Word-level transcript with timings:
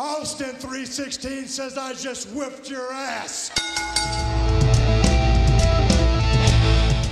Austin 0.00 0.54
316 0.54 1.48
says 1.48 1.76
I 1.76 1.92
just 1.92 2.28
whipped 2.30 2.70
your 2.70 2.92
ass. 2.92 3.48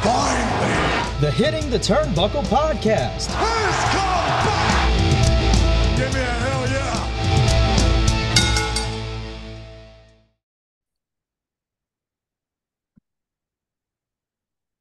Finally. 0.05 1.21
The 1.21 1.33
Hitting 1.33 1.69
the 1.69 1.81
Turnbuckle 1.81 2.45
podcast. 2.45 3.33
Who's 3.33 3.96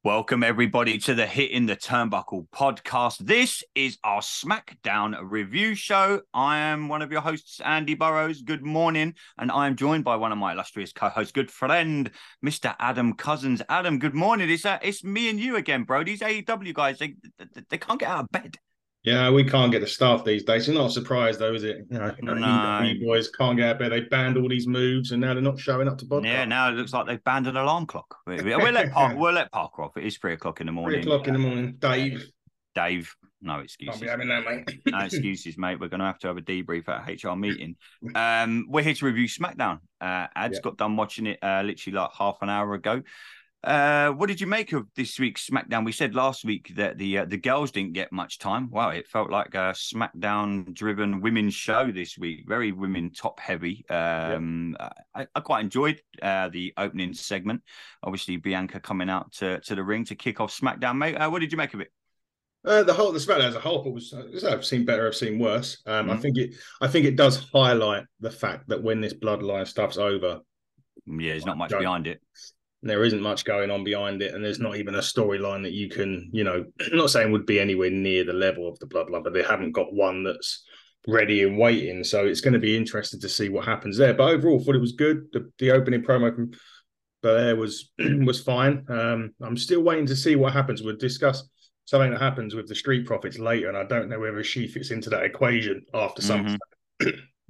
Welcome, 0.05 0.43
everybody, 0.43 0.99
to 0.99 1.15
the 1.15 1.25
Hit 1.25 1.49
in 1.49 1.65
the 1.65 1.75
Turnbuckle 1.75 2.47
podcast. 2.49 3.17
This 3.17 3.63
is 3.73 3.97
our 4.03 4.21
SmackDown 4.21 5.17
review 5.19 5.73
show. 5.73 6.21
I 6.31 6.57
am 6.57 6.89
one 6.89 7.01
of 7.01 7.11
your 7.11 7.21
hosts, 7.21 7.59
Andy 7.59 7.95
Burrows. 7.95 8.43
Good 8.43 8.61
morning. 8.61 9.15
And 9.39 9.51
I 9.51 9.65
am 9.65 9.75
joined 9.75 10.03
by 10.03 10.15
one 10.17 10.31
of 10.31 10.37
my 10.37 10.51
illustrious 10.51 10.93
co 10.93 11.09
hosts, 11.09 11.31
good 11.31 11.49
friend, 11.49 12.11
Mr. 12.45 12.75
Adam 12.77 13.15
Cousins. 13.15 13.63
Adam, 13.67 13.97
good 13.97 14.13
morning. 14.13 14.47
It's, 14.47 14.63
uh, 14.63 14.77
it's 14.83 15.03
me 15.03 15.27
and 15.27 15.39
you 15.39 15.55
again, 15.55 15.85
bro. 15.85 16.03
These 16.03 16.21
AEW 16.21 16.75
guys, 16.75 16.99
they, 16.99 17.15
they, 17.39 17.63
they 17.67 17.77
can't 17.79 17.99
get 17.99 18.09
out 18.09 18.25
of 18.25 18.29
bed. 18.29 18.59
Yeah, 19.05 19.29
we 19.29 19.43
can't 19.43 19.71
get 19.71 19.81
the 19.81 19.87
staff 19.87 20.23
these 20.25 20.43
days. 20.43 20.67
It's 20.67 20.75
not 20.75 20.87
a 20.87 20.91
surprise, 20.91 21.37
though, 21.37 21.53
is 21.53 21.63
it? 21.63 21.85
You 21.91 21.99
know, 21.99 22.15
No. 22.21 22.81
you 22.81 23.05
boys 23.05 23.29
can't 23.29 23.55
get 23.55 23.65
out 23.67 23.71
of 23.73 23.79
bed. 23.79 23.91
They 23.91 24.01
banned 24.01 24.35
all 24.37 24.49
these 24.49 24.67
moves, 24.67 25.11
and 25.11 25.21
now 25.21 25.33
they're 25.33 25.43
not 25.43 25.59
showing 25.59 25.87
up 25.87 25.97
to 25.99 26.05
podcast. 26.05 26.25
Yeah, 26.25 26.45
now 26.45 26.69
it 26.69 26.73
looks 26.73 26.91
like 26.91 27.05
they've 27.05 27.23
banned 27.23 27.45
an 27.47 27.55
alarm 27.55 27.85
clock. 27.85 28.17
We- 28.25 28.37
we- 28.41 28.55
We'll 28.55 28.71
let, 28.71 28.91
Park, 28.91 29.15
we'll 29.17 29.33
let 29.33 29.51
Parker 29.51 29.83
off. 29.83 29.95
It 29.97 30.05
is 30.05 30.17
three 30.17 30.33
o'clock 30.33 30.59
in 30.59 30.65
the 30.65 30.71
morning. 30.73 31.03
Three 31.03 31.11
o'clock 31.11 31.27
in 31.27 31.33
the 31.33 31.39
morning, 31.39 31.75
Dave. 31.79 32.25
Dave, 32.73 33.15
no 33.41 33.59
excuses. 33.59 34.01
be 34.01 34.07
having 34.07 34.27
that, 34.27 34.43
mate. 34.43 34.81
no 34.87 34.99
excuses, 34.99 35.57
mate. 35.57 35.79
We're 35.79 35.87
going 35.87 36.01
to 36.01 36.05
have 36.07 36.19
to 36.19 36.27
have 36.27 36.37
a 36.37 36.41
debrief 36.41 36.89
at 36.89 37.07
a 37.07 37.29
HR 37.29 37.35
meeting. 37.37 37.77
Um, 38.15 38.65
we're 38.67 38.83
here 38.83 38.95
to 38.95 39.05
review 39.05 39.27
SmackDown. 39.29 39.79
Uh, 40.01 40.27
Ads 40.35 40.55
Yeah. 40.57 40.61
got 40.61 40.77
done 40.77 40.97
watching 40.97 41.27
it 41.27 41.39
uh, 41.41 41.61
literally 41.63 41.95
like 41.97 42.09
half 42.17 42.37
an 42.41 42.49
hour 42.49 42.73
ago. 42.73 43.01
Uh, 43.65 44.11
what 44.11 44.27
did 44.27 44.39
you 44.39 44.45
make 44.45 44.73
of 44.73 44.85
this 44.95 45.19
week's 45.19 45.49
SmackDown? 45.49 45.85
We 45.85 45.91
said 45.91 46.13
last 46.13 46.45
week 46.45 46.71
that 46.75 46.99
the 46.99 47.17
uh, 47.19 47.25
the 47.25 47.37
girls 47.37 47.71
didn't 47.71 47.93
get 47.93 48.11
much 48.11 48.37
time. 48.37 48.69
Wow, 48.69 48.89
it 48.89 49.07
felt 49.07 49.31
like 49.31 49.55
a 49.55 49.73
SmackDown-driven 49.73 51.19
women's 51.19 51.55
show 51.55 51.91
this 51.91 52.15
week. 52.15 52.45
Very 52.47 52.71
women 52.71 53.09
top 53.11 53.39
heavy. 53.39 53.83
Um, 53.89 54.77
I, 55.15 55.25
I 55.33 55.39
quite 55.39 55.61
enjoyed 55.61 55.99
uh, 56.21 56.49
the 56.49 56.75
opening 56.77 57.15
segment. 57.15 57.63
Obviously, 58.03 58.37
Bianca 58.37 58.79
coming 58.79 59.09
out 59.09 59.31
to, 59.33 59.59
to 59.61 59.73
the 59.73 59.83
ring 59.83 60.05
to 60.05 60.15
kick 60.15 60.39
off 60.39 60.55
SmackDown. 60.55 60.97
Mate, 60.97 61.15
uh, 61.15 61.31
what 61.31 61.39
did 61.39 61.51
you 61.51 61.57
make 61.57 61.73
of 61.73 61.81
it? 61.81 61.91
Uh, 62.63 62.83
the 62.83 62.93
whole 62.93 63.11
the 63.11 63.19
SmackDown 63.19 63.47
as 63.47 63.55
a 63.55 63.59
whole, 63.59 63.91
was. 63.91 64.13
I've 64.47 64.63
seen 64.63 64.85
better, 64.85 65.07
I've 65.07 65.15
seen 65.15 65.39
worse. 65.39 65.81
Um, 65.87 66.11
I 66.11 66.15
Mhm. 66.15 66.21
think 66.21 66.37
it. 66.37 66.53
I 66.81 66.87
think 66.87 67.07
it 67.07 67.15
does 67.15 67.47
highlight 67.51 68.03
the 68.19 68.29
fact 68.31 68.69
that 68.69 68.83
when 68.83 69.01
this 69.01 69.15
bloodline 69.15 69.67
stuff's 69.67 69.97
over, 69.97 70.41
Yeah, 71.07 71.31
there's 71.31 71.47
not 71.47 71.57
much 71.57 71.71
behind 71.71 72.05
it. 72.05 72.21
There 72.83 73.03
isn't 73.03 73.21
much 73.21 73.45
going 73.45 73.71
on 73.71 73.83
behind 73.83 74.21
it, 74.21 74.33
and 74.33 74.43
there's 74.43 74.59
not 74.59 74.75
even 74.75 74.95
a 74.95 74.99
storyline 74.99 75.63
that 75.63 75.73
you 75.73 75.89
can, 75.89 76.29
you 76.31 76.43
know, 76.43 76.65
I'm 76.91 76.97
not 76.97 77.09
saying 77.09 77.31
would 77.31 77.45
be 77.45 77.59
anywhere 77.59 77.89
near 77.89 78.23
the 78.23 78.33
level 78.33 78.67
of 78.67 78.77
the 78.79 78.85
bloodline, 78.85 79.23
but 79.23 79.33
they 79.33 79.43
haven't 79.43 79.71
got 79.71 79.93
one 79.93 80.23
that's 80.23 80.63
ready 81.07 81.43
and 81.43 81.57
waiting. 81.57 82.03
So 82.03 82.25
it's 82.25 82.41
going 82.41 82.53
to 82.53 82.59
be 82.59 82.77
interesting 82.77 83.19
to 83.21 83.29
see 83.29 83.49
what 83.49 83.65
happens 83.65 83.97
there. 83.97 84.13
But 84.13 84.29
overall, 84.29 84.59
thought 84.59 84.75
it 84.75 84.81
was 84.81 84.93
good. 84.93 85.25
The, 85.33 85.51
the 85.59 85.71
opening 85.71 86.03
promo 86.03 86.33
from 86.33 86.51
Belair 87.21 87.55
was 87.55 87.91
was 87.99 88.41
fine. 88.41 88.85
Um, 88.89 89.33
I'm 89.41 89.57
still 89.57 89.81
waiting 89.81 90.05
to 90.07 90.15
see 90.15 90.35
what 90.35 90.53
happens. 90.53 90.83
We'll 90.83 90.95
discuss 90.95 91.43
something 91.85 92.11
that 92.11 92.21
happens 92.21 92.55
with 92.55 92.67
the 92.67 92.75
Street 92.75 93.05
Profits 93.05 93.39
later, 93.39 93.69
and 93.69 93.77
I 93.77 93.85
don't 93.85 94.09
know 94.09 94.19
whether 94.19 94.43
she 94.43 94.67
fits 94.67 94.91
into 94.91 95.09
that 95.11 95.23
equation 95.23 95.83
after 95.93 96.21
some. 96.21 96.57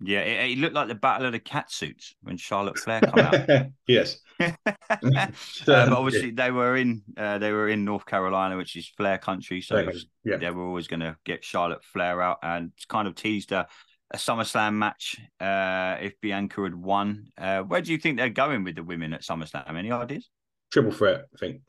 Yeah, 0.04 0.20
it, 0.20 0.52
it 0.52 0.58
looked 0.58 0.76
like 0.76 0.90
the 0.90 0.96
battle 0.96 1.26
of 1.26 1.32
the 1.32 1.40
cat 1.40 1.72
suits 1.72 2.16
when 2.22 2.38
Charlotte 2.38 2.78
Flair 2.78 3.02
come 3.16 3.20
out. 3.20 3.68
yes. 3.88 4.18
But 4.40 5.34
obviously 5.68 6.32
they 6.32 6.52
were 6.52 6.76
in 6.76 7.02
uh, 7.18 7.38
they 7.38 7.52
were 7.52 7.70
in 7.70 7.86
North 7.86 8.06
Carolina, 8.06 8.58
which 8.58 8.76
is 8.76 8.88
Flair 8.98 9.18
country, 9.18 9.62
so 9.62 9.84
was- 9.86 10.08
Yeah. 10.24 10.38
they 10.38 10.50
were 10.52 10.64
always 10.66 10.88
going 10.88 11.00
to 11.02 11.16
get 11.26 11.44
Charlotte 11.44 11.84
Flair 11.84 12.22
out, 12.22 12.40
and 12.44 12.72
kind 12.90 13.08
of 13.08 13.16
teased 13.16 13.52
a, 13.52 13.68
a 14.12 14.18
SummerSlam 14.18 14.74
match 14.74 15.18
uh, 15.40 15.98
if 16.02 16.20
Bianca 16.22 16.64
had 16.64 16.76
won. 16.76 17.28
Uh, 17.38 17.62
where 17.62 17.82
do 17.82 17.92
you 17.92 17.98
think 17.98 18.18
they're 18.18 18.30
going 18.30 18.64
with 18.64 18.76
the 18.76 18.84
women 18.84 19.14
at 19.14 19.22
SummerSlam? 19.22 19.76
Any 19.78 19.92
ideas? 19.92 20.30
Triple 20.72 20.92
threat, 20.92 21.26
I 21.34 21.38
think. 21.40 21.62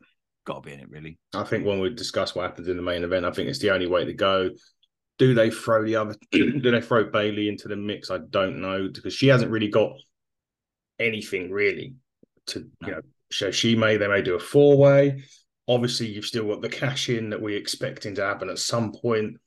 Got 0.44 0.62
to 0.62 0.68
be 0.68 0.72
in 0.74 0.80
it, 0.80 0.90
really. 0.90 1.18
I 1.34 1.42
think 1.44 1.66
when 1.66 1.80
we 1.80 1.90
discuss 1.90 2.34
what 2.34 2.42
happens 2.42 2.68
in 2.68 2.76
the 2.76 2.82
main 2.82 3.04
event, 3.04 3.24
I 3.26 3.30
think 3.32 3.48
it's 3.48 3.58
the 3.58 3.70
only 3.70 3.86
way 3.86 4.04
to 4.04 4.12
go. 4.12 4.50
Do 5.18 5.34
they 5.34 5.50
throw 5.50 5.84
the 5.84 5.96
other? 5.96 6.14
do 6.30 6.60
they 6.60 6.80
throw 6.80 7.04
Bayley 7.04 7.48
into 7.48 7.68
the 7.68 7.76
mix? 7.76 8.10
I 8.10 8.18
don't 8.30 8.60
know 8.60 8.88
because 8.92 9.14
she 9.14 9.28
hasn't 9.28 9.50
really 9.50 9.68
got 9.68 9.92
anything 10.98 11.50
really 11.50 11.94
to 12.48 12.60
No. 12.80 12.88
you 12.88 12.94
know. 12.94 13.00
So 13.32 13.50
she 13.50 13.74
may 13.74 13.96
they 13.96 14.08
may 14.08 14.22
do 14.22 14.34
a 14.36 14.40
four 14.40 14.76
way. 14.78 15.24
Obviously, 15.68 16.06
you've 16.06 16.24
still 16.26 16.46
got 16.46 16.62
the 16.62 16.68
cash 16.68 17.08
in 17.08 17.30
that 17.30 17.42
we're 17.42 17.58
expecting 17.58 18.14
to 18.14 18.22
happen 18.24 18.48
at 18.48 18.58
some 18.58 18.92
point 18.92 19.38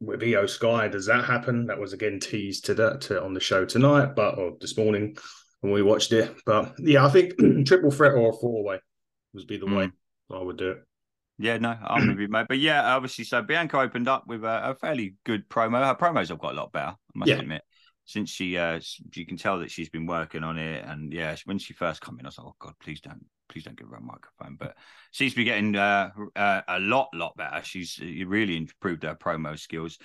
with 0.00 0.22
IYO 0.22 0.46
Sky. 0.46 0.88
Does 0.88 1.06
that 1.06 1.24
happen? 1.24 1.66
That 1.66 1.78
was 1.78 1.92
again 1.92 2.18
teased 2.18 2.64
to 2.66 2.74
that 2.74 3.02
to, 3.02 3.22
on 3.22 3.34
the 3.34 3.40
show 3.40 3.64
tonight, 3.64 4.16
but 4.16 4.36
or 4.36 4.56
this 4.60 4.76
morning 4.76 5.16
when 5.60 5.72
we 5.72 5.82
watched 5.82 6.12
it. 6.12 6.34
But 6.44 6.74
yeah, 6.78 7.06
I 7.06 7.08
think 7.08 7.34
triple 7.66 7.92
threat 7.92 8.14
or 8.14 8.30
a 8.30 8.32
four 8.32 8.64
way 8.64 8.80
would 9.32 9.46
be 9.46 9.58
the 9.58 9.66
way 9.66 9.86
mm. 9.86 9.92
I 10.30 10.42
would 10.42 10.56
do 10.56 10.72
it. 10.72 10.78
Yeah, 11.38 11.58
no, 11.58 11.76
I'm 11.82 12.08
with 12.08 12.18
you, 12.18 12.28
mate. 12.28 12.46
But 12.48 12.58
yeah, 12.58 12.94
obviously, 12.94 13.24
so 13.24 13.42
Bianca 13.42 13.78
opened 13.78 14.06
up 14.08 14.26
with 14.26 14.44
a, 14.44 14.70
a 14.70 14.74
fairly 14.74 15.14
good 15.24 15.48
promo. 15.48 15.84
Her 15.84 15.94
promos 15.94 16.28
have 16.28 16.38
got 16.38 16.52
a 16.52 16.56
lot 16.56 16.72
better, 16.72 16.90
I 16.90 16.96
must 17.14 17.28
Yeah. 17.28 17.38
admit. 17.38 17.62
Since 18.04 18.30
she, 18.30 18.58
uh, 18.58 18.80
you 19.14 19.24
can 19.24 19.36
tell 19.36 19.60
that 19.60 19.70
she's 19.70 19.88
been 19.88 20.06
working 20.06 20.42
on 20.42 20.58
it, 20.58 20.84
and 20.84 21.12
yeah, 21.12 21.36
when 21.44 21.58
she 21.58 21.72
first 21.72 22.00
come 22.00 22.18
in, 22.18 22.26
I 22.26 22.28
was 22.28 22.38
like, 22.38 22.46
"Oh 22.48 22.56
God, 22.58 22.74
please 22.80 23.00
don't, 23.00 23.24
please 23.48 23.64
don't 23.64 23.76
give 23.76 23.88
her 23.88 23.96
a 23.96 24.00
microphone." 24.00 24.56
But 24.58 24.76
she's 25.12 25.34
been 25.34 25.44
getting 25.44 25.76
uh, 25.76 26.10
uh, 26.34 26.62
a 26.66 26.80
lot, 26.80 27.08
lot 27.14 27.36
better. 27.36 27.62
She's 27.62 28.00
uh, 28.02 28.26
really 28.26 28.56
improved 28.56 29.04
her 29.04 29.14
promo 29.14 29.58
skills. 29.58 29.98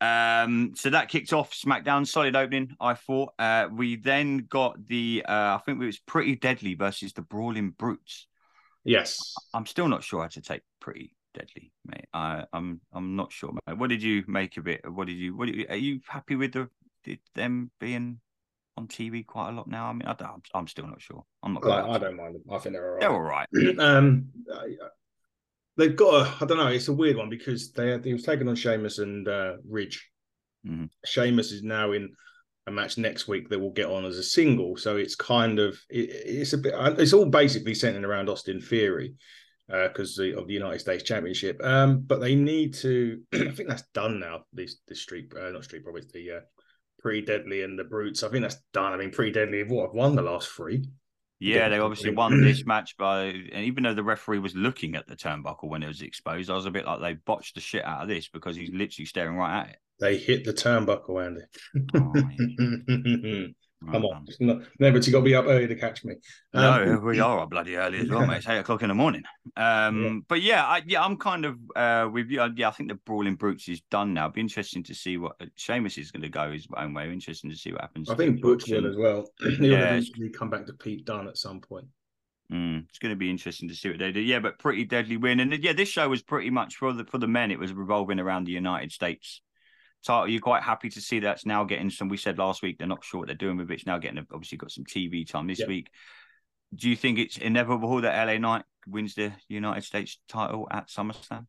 Um, 0.00 0.72
so 0.76 0.90
that 0.90 1.08
kicked 1.08 1.32
off 1.32 1.52
SmackDown, 1.52 2.06
solid 2.06 2.36
opening. 2.36 2.76
I 2.80 2.94
thought. 2.94 3.34
Uh, 3.38 3.68
we 3.70 3.96
then 3.96 4.46
got 4.48 4.86
the, 4.86 5.24
uh, 5.28 5.58
I 5.58 5.60
think 5.66 5.82
it 5.82 5.86
was 5.86 5.98
Pretty 5.98 6.36
Deadly 6.36 6.74
versus 6.74 7.12
the 7.12 7.22
Brawling 7.22 7.70
Brutes. 7.70 8.26
Yes. 8.84 9.34
I'm 9.52 9.66
still 9.66 9.88
not 9.88 10.04
sure 10.04 10.22
how 10.22 10.28
to 10.28 10.40
take 10.40 10.62
pretty 10.80 11.14
deadly, 11.34 11.72
mate. 11.84 12.06
I, 12.12 12.44
I'm 12.52 12.80
I'm 12.92 13.16
not 13.16 13.32
sure, 13.32 13.52
mate. 13.52 13.78
What 13.78 13.90
did 13.90 14.02
you 14.02 14.24
make 14.26 14.56
of 14.56 14.68
it? 14.68 14.80
What 14.90 15.06
did 15.06 15.16
you? 15.16 15.36
What 15.36 15.46
did 15.46 15.56
you, 15.56 15.66
are 15.68 15.76
you 15.76 16.00
happy 16.08 16.36
with 16.36 16.52
the 16.52 16.68
them 17.34 17.70
being 17.80 18.20
on 18.76 18.88
TV 18.88 19.26
quite 19.26 19.50
a 19.50 19.52
lot 19.52 19.68
now? 19.68 19.86
I 19.86 19.92
mean, 19.92 20.06
I 20.06 20.14
don't, 20.14 20.46
I'm, 20.54 20.66
still 20.66 20.86
not 20.86 21.00
sure. 21.00 21.24
I'm 21.42 21.54
not. 21.54 21.64
Like, 21.64 21.84
I 21.84 21.98
don't 21.98 22.16
mind 22.16 22.34
them. 22.34 22.42
I 22.50 22.58
think 22.58 22.74
they're 22.74 23.00
all 23.00 23.20
right. 23.20 23.46
They're 23.52 23.64
all 23.64 23.78
right. 23.78 23.78
um, 23.78 24.26
they've 25.76 25.96
got 25.96 26.26
a, 26.26 26.44
I 26.44 26.46
don't 26.46 26.58
know. 26.58 26.68
It's 26.68 26.88
a 26.88 26.92
weird 26.92 27.16
one 27.16 27.30
because 27.30 27.72
they 27.72 27.96
they 27.98 28.12
was 28.12 28.24
taking 28.24 28.48
on 28.48 28.56
Sheamus 28.56 28.98
and 28.98 29.26
uh, 29.28 29.54
Ridge. 29.68 30.08
Mhm. 30.66 30.90
Sheamus 31.06 31.52
is 31.52 31.62
now 31.62 31.92
in 31.92 32.10
a 32.66 32.70
match 32.70 32.98
next 32.98 33.26
week 33.28 33.48
that 33.48 33.58
will 33.58 33.72
get 33.72 33.86
on 33.86 34.04
as 34.04 34.18
a 34.18 34.22
single. 34.22 34.76
So 34.76 34.96
it's 34.96 35.14
kind 35.14 35.58
of 35.58 35.78
it, 35.88 36.10
it's 36.10 36.52
a 36.52 36.58
bit. 36.58 36.74
It's 36.98 37.12
all 37.12 37.26
basically 37.26 37.74
centered 37.74 38.04
around 38.04 38.28
Austin 38.28 38.60
Theory 38.60 39.14
because 39.68 40.18
of 40.18 40.46
the 40.46 40.54
United 40.54 40.80
States 40.80 41.04
Championship. 41.04 41.60
Um, 41.62 42.00
but 42.00 42.20
they 42.20 42.34
need 42.34 42.74
to. 42.74 43.20
I 43.32 43.50
think 43.50 43.68
that's 43.68 43.88
done 43.94 44.20
now. 44.20 44.44
This 44.52 44.76
the 44.86 44.94
street, 44.94 45.32
uh, 45.38 45.50
not 45.50 45.64
street 45.64 45.84
probably 45.84 46.02
the 46.12 46.30
uh, 46.30 46.40
pretty 47.00 47.22
deadly 47.22 47.62
and 47.62 47.78
the 47.78 47.84
brutes. 47.84 48.22
I 48.22 48.28
think 48.28 48.42
that's 48.42 48.60
done. 48.72 48.92
I 48.92 48.96
mean, 48.96 49.10
pretty 49.10 49.32
deadly 49.32 49.58
have 49.58 49.70
what 49.70 49.86
have 49.86 49.94
won 49.94 50.16
the 50.16 50.22
last 50.22 50.48
three. 50.48 50.84
Yeah, 51.42 51.70
they 51.70 51.78
obviously 51.78 52.14
won 52.14 52.42
this 52.42 52.66
match 52.66 52.98
by, 52.98 53.22
and 53.22 53.64
even 53.64 53.84
though 53.84 53.94
the 53.94 54.04
referee 54.04 54.40
was 54.40 54.54
looking 54.54 54.94
at 54.94 55.06
the 55.06 55.16
turnbuckle 55.16 55.70
when 55.70 55.82
it 55.82 55.86
was 55.86 56.02
exposed, 56.02 56.50
I 56.50 56.54
was 56.54 56.66
a 56.66 56.70
bit 56.70 56.84
like 56.84 57.00
they 57.00 57.14
botched 57.14 57.54
the 57.54 57.62
shit 57.62 57.82
out 57.82 58.02
of 58.02 58.08
this 58.08 58.28
because 58.28 58.56
he's 58.56 58.70
literally 58.70 59.06
staring 59.06 59.36
right 59.36 59.62
at 59.62 59.68
it. 59.70 59.76
They 60.00 60.18
hit 60.18 60.44
the 60.44 60.52
turnbuckle, 60.52 61.24
Andy. 61.24 61.40
Oh, 61.94 63.54
Come 63.90 64.04
on, 64.04 64.24
it's 64.28 64.38
not, 64.40 64.58
never 64.78 64.98
you 64.98 65.10
got 65.10 65.20
to 65.20 65.24
be 65.24 65.34
up 65.34 65.46
early 65.46 65.66
to 65.66 65.74
catch 65.74 66.04
me. 66.04 66.16
No, 66.52 66.96
Um, 66.98 67.04
we 67.04 67.18
are 67.18 67.46
bloody 67.46 67.76
early 67.76 67.98
as 68.00 68.10
well, 68.10 68.26
mate. 68.26 68.38
It's 68.38 68.48
eight 68.48 68.58
o'clock 68.58 68.82
in 68.82 68.88
the 68.88 68.94
morning. 68.94 69.22
Um, 69.56 70.22
but 70.28 70.42
yeah, 70.42 70.66
I, 70.66 70.82
yeah, 70.86 71.02
I'm 71.02 71.16
kind 71.16 71.46
of 71.46 71.58
uh, 71.74 72.08
with 72.12 72.28
you. 72.30 72.46
Yeah, 72.56 72.68
I 72.68 72.72
think 72.72 72.90
the 72.90 72.96
brawling 72.96 73.36
brutes 73.36 73.68
is 73.68 73.80
done 73.90 74.12
now. 74.12 74.24
It'd 74.26 74.34
be 74.34 74.42
interesting 74.42 74.82
to 74.84 74.94
see 74.94 75.16
what 75.16 75.36
Sheamus 75.56 75.96
is 75.96 76.10
going 76.10 76.22
to 76.22 76.28
go 76.28 76.52
his 76.52 76.66
own 76.76 76.92
way. 76.92 77.10
Interesting 77.10 77.48
to 77.50 77.56
see 77.56 77.72
what 77.72 77.80
happens. 77.80 78.10
I 78.10 78.16
think 78.16 78.42
Butch 78.42 78.66
Butch 78.66 78.70
will 78.70 78.86
as 78.86 78.96
well. 78.96 79.30
He'll 79.40 79.64
Yeah. 79.64 79.94
eventually 79.94 80.28
come 80.28 80.50
back 80.50 80.66
to 80.66 80.74
Pete 80.74 81.06
Dunne 81.06 81.28
at 81.28 81.38
some 81.38 81.60
point. 81.60 81.86
Mm, 82.52 82.86
it's 82.88 82.98
going 82.98 83.12
to 83.12 83.16
be 83.16 83.30
interesting 83.30 83.68
to 83.68 83.74
see 83.74 83.88
what 83.88 83.98
they 83.98 84.12
do. 84.12 84.20
Yeah, 84.20 84.40
but 84.40 84.58
pretty 84.58 84.84
deadly 84.84 85.16
win, 85.16 85.40
and 85.40 85.52
yeah, 85.62 85.72
this 85.72 85.88
show 85.88 86.08
was 86.08 86.20
pretty 86.20 86.50
much 86.50 86.76
for 86.76 86.92
the 86.92 87.04
for 87.04 87.18
the 87.18 87.28
men. 87.28 87.50
It 87.50 87.58
was 87.60 87.72
revolving 87.72 88.18
around 88.18 88.44
the 88.44 88.52
United 88.52 88.92
States 88.92 89.40
title. 90.04 90.28
You're 90.28 90.40
quite 90.40 90.62
happy 90.62 90.88
to 90.90 91.00
see 91.00 91.20
that's 91.20 91.46
now 91.46 91.64
getting 91.64 91.90
some. 91.90 92.08
We 92.08 92.16
said 92.16 92.38
last 92.38 92.62
week 92.62 92.78
they're 92.78 92.86
not 92.86 93.04
sure 93.04 93.20
what 93.20 93.26
they're 93.28 93.36
doing 93.36 93.56
with 93.56 93.70
it. 93.70 93.74
It's 93.74 93.86
now 93.86 93.98
getting 93.98 94.18
obviously 94.32 94.58
got 94.58 94.70
some 94.70 94.84
TV 94.84 95.28
time 95.28 95.46
this 95.46 95.60
Yeah. 95.60 95.66
week. 95.66 95.90
Do 96.74 96.88
you 96.88 96.96
think 96.96 97.18
it's 97.18 97.36
inevitable 97.36 98.00
that 98.02 98.26
LA 98.26 98.38
Knight 98.38 98.64
wins 98.86 99.14
the 99.14 99.32
United 99.48 99.84
States 99.84 100.18
title 100.28 100.68
at 100.70 100.88
SummerSlam? 100.88 101.46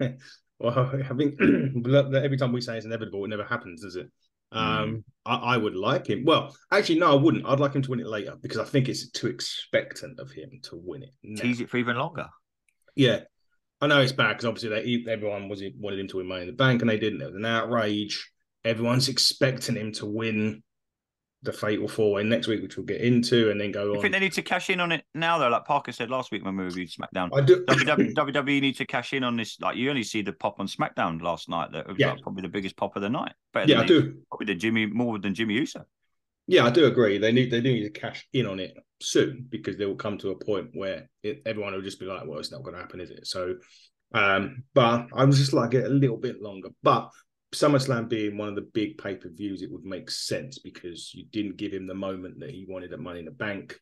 Well, 0.60 0.90
I 0.92 1.14
think 1.14 1.40
every 2.16 2.36
time 2.36 2.50
we 2.50 2.60
say 2.60 2.76
it's 2.76 2.84
inevitable, 2.84 3.24
it 3.24 3.28
never 3.28 3.44
happens, 3.44 3.82
does 3.82 3.94
it? 3.94 4.10
Um, 4.50 5.04
I, 5.24 5.36
I 5.36 5.56
would 5.56 5.76
like 5.76 6.08
him. 6.08 6.24
Well, 6.24 6.52
actually, 6.72 6.98
no, 6.98 7.12
I 7.12 7.14
wouldn't. 7.14 7.46
I'd 7.46 7.60
like 7.60 7.74
him 7.74 7.82
to 7.82 7.90
win 7.90 8.00
it 8.00 8.08
later 8.08 8.34
because 8.42 8.58
I 8.58 8.64
think 8.64 8.88
it's 8.88 9.08
too 9.10 9.28
expectant 9.28 10.18
of 10.18 10.32
him 10.32 10.50
to 10.64 10.76
win 10.82 11.04
it. 11.04 11.14
now. 11.22 11.40
Tease 11.42 11.60
it 11.60 11.70
for 11.70 11.76
even 11.76 11.96
longer. 11.96 12.26
Yeah, 12.96 13.20
I 13.80 13.86
know 13.86 14.00
it's 14.00 14.12
bad 14.12 14.28
because 14.30 14.44
obviously 14.46 15.02
they, 15.04 15.12
everyone 15.12 15.48
was 15.48 15.62
wanted 15.78 16.00
him 16.00 16.08
to 16.08 16.16
win 16.16 16.26
Money 16.26 16.40
in 16.42 16.46
the 16.48 16.52
Bank 16.52 16.80
and 16.82 16.90
they 16.90 16.98
didn't. 16.98 17.22
It 17.22 17.26
was 17.26 17.36
an 17.36 17.44
outrage. 17.44 18.30
Everyone's 18.64 19.08
expecting 19.08 19.76
him 19.76 19.92
to 19.92 20.06
win 20.06 20.62
the 21.42 21.52
Fatal 21.52 21.86
Four 21.86 22.14
Way 22.14 22.24
next 22.24 22.48
week, 22.48 22.60
which 22.60 22.76
we'll 22.76 22.84
get 22.86 23.00
into, 23.00 23.52
and 23.52 23.60
then 23.60 23.70
go 23.70 23.84
You 23.84 23.94
on. 23.94 24.00
think 24.02 24.12
they 24.12 24.18
need 24.18 24.32
to 24.32 24.42
cash 24.42 24.70
in 24.70 24.80
on 24.80 24.90
it 24.90 25.04
now, 25.14 25.38
though? 25.38 25.48
Like 25.48 25.64
Parker 25.64 25.92
said 25.92 26.10
last 26.10 26.32
week 26.32 26.44
when 26.44 26.56
we 26.56 26.64
reviewed 26.64 26.90
SmackDown. 26.90 27.30
I 27.32 27.40
do. 27.40 27.64
WWE, 27.68 28.14
WWE 28.14 28.60
need 28.60 28.76
to 28.78 28.84
cash 28.84 29.12
in 29.12 29.22
on 29.22 29.36
this. 29.36 29.60
Like 29.60 29.76
you 29.76 29.88
only 29.88 30.02
see 30.02 30.22
the 30.22 30.32
pop 30.32 30.58
on 30.58 30.66
SmackDown 30.66 31.22
last 31.22 31.48
night. 31.48 31.70
That 31.70 31.86
was 31.86 31.96
Yeah. 31.96 32.10
like 32.14 32.22
probably 32.22 32.42
the 32.42 32.48
biggest 32.48 32.76
pop 32.76 32.96
of 32.96 33.02
the 33.02 33.08
night. 33.10 33.32
Better 33.52 33.70
yeah, 33.70 33.82
I 33.82 33.86
do. 33.86 34.16
Probably 34.28 34.46
the 34.46 34.56
Jimmy 34.56 34.86
more 34.86 35.20
than 35.20 35.32
Jimmy 35.34 35.54
Uso. 35.54 35.84
Yeah, 36.50 36.64
I 36.64 36.70
do 36.70 36.86
agree. 36.86 37.18
They 37.18 37.30
need 37.30 37.50
they 37.50 37.60
do 37.60 37.70
need 37.70 37.82
to 37.82 38.00
cash 38.00 38.26
in 38.32 38.46
on 38.46 38.58
it 38.58 38.74
soon 39.02 39.46
because 39.50 39.76
they 39.76 39.84
will 39.84 39.96
come 39.96 40.16
to 40.18 40.30
a 40.30 40.44
point 40.44 40.70
where 40.72 41.08
it, 41.22 41.42
everyone 41.44 41.74
will 41.74 41.82
just 41.82 42.00
be 42.00 42.06
like, 42.06 42.26
"Well, 42.26 42.38
it's 42.38 42.50
not 42.50 42.62
going 42.62 42.74
to 42.74 42.80
happen, 42.80 43.00
is 43.00 43.10
it?" 43.10 43.26
So, 43.26 43.56
um, 44.14 44.64
but 44.72 45.08
I 45.14 45.26
was 45.26 45.38
just 45.38 45.52
like 45.52 45.74
it 45.74 45.84
a 45.84 45.90
little 45.90 46.16
bit 46.16 46.40
longer. 46.40 46.70
But 46.82 47.10
SummerSlam 47.54 48.08
being 48.08 48.38
one 48.38 48.48
of 48.48 48.54
the 48.54 48.62
big 48.72 48.96
pay 48.96 49.16
per 49.16 49.28
views, 49.28 49.60
it 49.60 49.70
would 49.70 49.84
make 49.84 50.10
sense 50.10 50.58
because 50.58 51.12
you 51.14 51.26
didn't 51.30 51.58
give 51.58 51.72
him 51.72 51.86
the 51.86 51.94
moment 51.94 52.40
that 52.40 52.50
he 52.50 52.64
wanted 52.66 52.94
at 52.94 52.98
Money 52.98 53.18
in 53.18 53.26
the 53.26 53.30
Bank. 53.30 53.78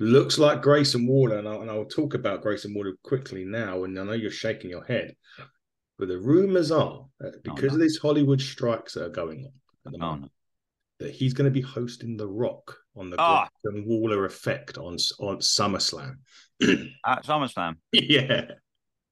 Looks 0.00 0.36
like 0.36 0.62
Grayson 0.62 1.06
Waller, 1.06 1.38
and, 1.38 1.48
I, 1.48 1.54
and 1.54 1.70
I'll 1.70 1.84
talk 1.84 2.14
about 2.14 2.42
Grayson 2.42 2.74
Waller 2.74 2.94
quickly 3.04 3.44
now. 3.44 3.84
And 3.84 3.96
I 3.96 4.02
know 4.02 4.12
you're 4.14 4.32
shaking 4.32 4.68
your 4.68 4.84
head, 4.84 5.14
but 5.96 6.08
the 6.08 6.18
rumors 6.18 6.72
are 6.72 7.06
that 7.20 7.44
because 7.44 7.70
no. 7.70 7.74
of 7.74 7.80
these 7.80 7.98
Hollywood 7.98 8.40
strikes 8.40 8.94
that 8.94 9.04
are 9.04 9.10
going 9.10 9.44
on 9.46 9.52
at 9.86 9.92
the 9.92 10.04
Oh, 10.04 10.06
moment 10.08 10.22
no. 10.22 10.43
That 11.00 11.10
he's 11.12 11.34
going 11.34 11.46
to 11.46 11.50
be 11.50 11.60
hosting 11.60 12.16
The 12.16 12.26
Rock 12.28 12.76
on 12.96 13.10
the 13.10 13.16
Ah. 13.18 13.48
Waller 13.64 14.24
effect 14.24 14.78
on 14.78 14.96
on 15.20 15.38
SummerSlam. 15.38 16.16
At 17.06 17.24
SummerSlam, 17.24 17.76
yeah, 17.92 18.44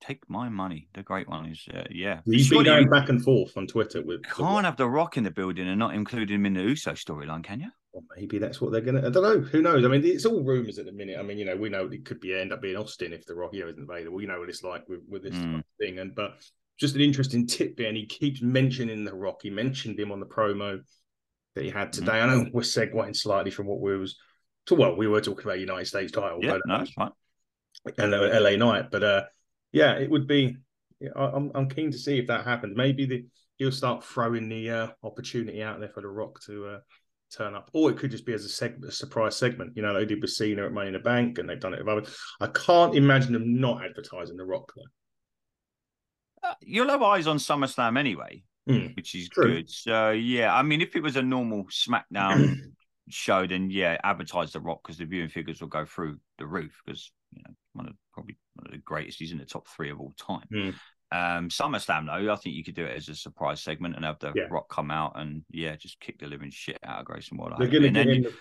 take 0.01 0.21
my 0.29 0.49
money. 0.49 0.89
The 0.95 1.03
great 1.03 1.29
one 1.29 1.47
is, 1.47 1.65
uh, 1.75 1.83
yeah. 1.91 2.21
he's 2.25 2.49
been 2.49 2.65
going 2.65 2.89
back 2.89 3.09
and 3.09 3.23
forth 3.23 3.57
on 3.57 3.67
Twitter 3.67 4.03
with. 4.03 4.23
can't 4.25 4.65
have 4.65 4.77
the 4.77 4.89
Rock 4.89 5.17
in 5.17 5.25
the 5.25 5.31
building 5.31 5.69
and 5.69 5.79
not 5.79 5.95
include 5.95 6.31
him 6.31 6.47
in 6.47 6.55
the 6.55 6.63
Uso 6.63 6.93
storyline, 6.93 7.43
can 7.43 7.61
you? 7.61 7.71
Or 7.95 8.03
maybe 8.17 8.39
that's 8.39 8.61
what 8.61 8.73
they're 8.73 8.81
going 8.81 9.03
to. 9.03 9.07
I 9.09 9.11
don't 9.11 9.23
know. 9.23 9.41
Who 9.41 9.61
knows? 9.61 9.85
I 9.85 9.89
mean, 9.89 10.03
it's 10.05 10.25
all 10.25 10.43
rumors 10.43 10.79
at 10.79 10.87
the 10.87 10.93
minute. 10.93 11.19
I 11.19 11.23
mean, 11.23 11.37
you 11.37 11.45
know, 11.45 11.57
we 11.57 11.69
know 11.69 11.87
it 11.93 12.05
could 12.07 12.21
be 12.21 12.33
end 12.35 12.53
up 12.53 12.63
being 12.63 12.77
Austin 12.77 13.13
if 13.13 13.27
the 13.27 13.35
Rock 13.35 13.53
here 13.53 13.69
isn't 13.69 13.83
available. 13.83 14.21
You 14.23 14.29
know 14.29 14.39
what 14.41 14.49
it's 14.49 14.63
like 14.63 14.89
with 14.89 15.01
with 15.09 15.23
this 15.25 15.35
Mm. 15.35 15.63
thing. 15.79 15.99
And 15.99 16.15
but 16.15 16.37
just 16.79 16.95
an 16.95 17.03
interesting 17.03 17.47
tidbit, 17.47 17.87
and 17.89 17.97
he 17.97 18.07
keeps 18.07 18.41
mentioning 18.41 19.05
the 19.05 19.13
Rock. 19.15 19.41
He 19.43 19.51
mentioned 19.51 19.99
him 20.01 20.11
on 20.11 20.21
the 20.21 20.27
promo 20.27 20.81
that 21.55 21.65
he 21.65 21.71
had 21.71 21.93
today. 21.93 22.21
I 22.21 22.27
know 22.27 22.47
we're 22.53 22.63
segueing 22.63 23.17
slightly 23.17 23.51
from 23.51 23.67
what 23.67 23.81
we 23.81 23.97
was. 23.97 24.17
So 24.69 24.77
well, 24.77 24.97
we 24.97 25.09
were 25.09 25.21
talking 25.21 25.45
about 25.45 25.59
United 25.61 25.87
States 25.87 26.13
title, 26.13 26.39
Yeah, 26.41 26.53
but 26.53 26.61
no, 26.67 26.79
that's 26.79 26.93
fine. 26.93 27.11
and 27.99 28.13
LA 28.13 28.57
Knight. 28.57 28.91
But 28.91 29.03
uh, 29.03 29.23
yeah, 29.73 29.95
it 29.95 30.11
would 30.11 30.27
be. 30.27 30.57
I- 31.17 31.31
I'm 31.35 31.51
I'm 31.55 31.69
keen 31.69 31.91
to 31.91 31.99
see 31.99 32.19
if 32.19 32.29
that 32.29 32.45
happens. 32.45 32.77
Maybe 32.77 33.07
the, 33.07 33.27
he'll 33.57 33.73
start 33.73 34.05
throwing 34.05 34.49
the 34.49 34.71
uh, 34.71 34.89
opportunity 35.03 35.63
out 35.63 35.81
there 35.81 35.89
for 35.89 36.01
the 36.01 36.09
Rock 36.09 36.41
to 36.47 36.67
uh, 36.67 36.79
turn 37.37 37.55
up, 37.57 37.71
or 37.73 37.91
it 37.91 37.97
could 37.97 38.13
just 38.13 38.25
be 38.25 38.35
as 38.35 38.45
a, 38.45 38.49
seg- 38.49 38.85
a 38.87 38.93
surprise 38.93 39.35
segment. 39.37 39.73
You 39.75 39.83
know, 39.83 39.95
they 39.95 40.05
did 40.05 40.21
with 40.23 40.31
Cena 40.31 40.65
at 40.67 40.73
Money 40.73 40.89
in 40.89 40.93
the 40.93 41.01
Bank, 41.01 41.39
and 41.39 41.49
they've 41.49 41.59
done 41.59 41.75
it 41.75 41.81
with 41.81 41.89
others. 41.89 42.17
I 42.41 42.47
can't 42.47 42.95
imagine 42.95 43.33
them 43.33 43.59
not 43.61 43.85
advertising 43.85 44.37
the 44.37 44.45
Rock 44.45 44.73
though. 44.77 46.49
Uh, 46.49 46.55
you'll 46.61 46.89
have 46.89 47.03
eyes 47.03 47.27
on 47.27 47.39
SummerSlam 47.39 47.99
anyway, 47.99 48.43
Hmm. 48.67 48.87
which 48.95 49.15
is 49.15 49.29
True. 49.29 49.55
good. 49.57 49.71
So 49.71 50.11
yeah, 50.11 50.55
I 50.55 50.63
mean, 50.63 50.81
if 50.81 50.95
it 50.95 51.03
was 51.03 51.17
a 51.17 51.23
normal 51.23 51.65
SmackDown 51.65 52.57
show, 53.09 53.47
then 53.47 53.71
yeah, 53.71 53.99
advertise 54.05 54.53
the 54.53 54.61
Rock 54.61 54.81
because 54.83 54.99
the 54.99 55.05
viewing 55.05 55.29
figures 55.29 55.61
will 55.61 55.69
go 55.69 55.85
through 55.85 56.19
the 56.39 56.47
roof 56.47 56.81
because 56.85 57.11
you 57.33 57.43
know 57.43 57.55
one 57.73 57.89
of 57.89 57.95
probably 58.13 58.37
one 58.55 58.67
of 58.67 58.73
the 58.73 58.79
greatest. 58.79 59.19
He's 59.19 59.33
in 59.33 59.39
the 59.39 59.45
top 59.45 59.67
three 59.69 59.91
of 59.91 60.01
all 60.01 60.13
time. 60.19 60.47
Hmm. 60.53 60.71
Um, 61.11 61.49
SummerSlam 61.51 62.07
though, 62.07 62.33
I 62.33 62.37
think 62.37 62.57
you 62.57 62.65
could 62.65 62.75
do 62.75 62.85
it 62.87 62.97
as 62.97 63.09
a 63.09 63.15
surprise 63.15 63.61
segment 63.61 63.97
and 63.97 64.05
have 64.05 64.19
the 64.21 64.33
Yeah. 64.35 64.45
Rock 64.51 64.71
come 64.71 64.91
out 64.91 65.13
and 65.17 65.45
yeah, 65.51 65.77
just 65.77 66.01
kick 66.01 66.19
the 66.21 66.27
living 66.27 66.51
shit 66.51 66.79
out 66.85 67.01
of 67.01 67.05
Grayson 67.05 67.37
Waller. 67.37 67.57
They're 67.59 67.69
going 67.69 67.83
to 67.83 67.89
and 67.89 67.97
then 67.97 68.09
you 68.09 68.33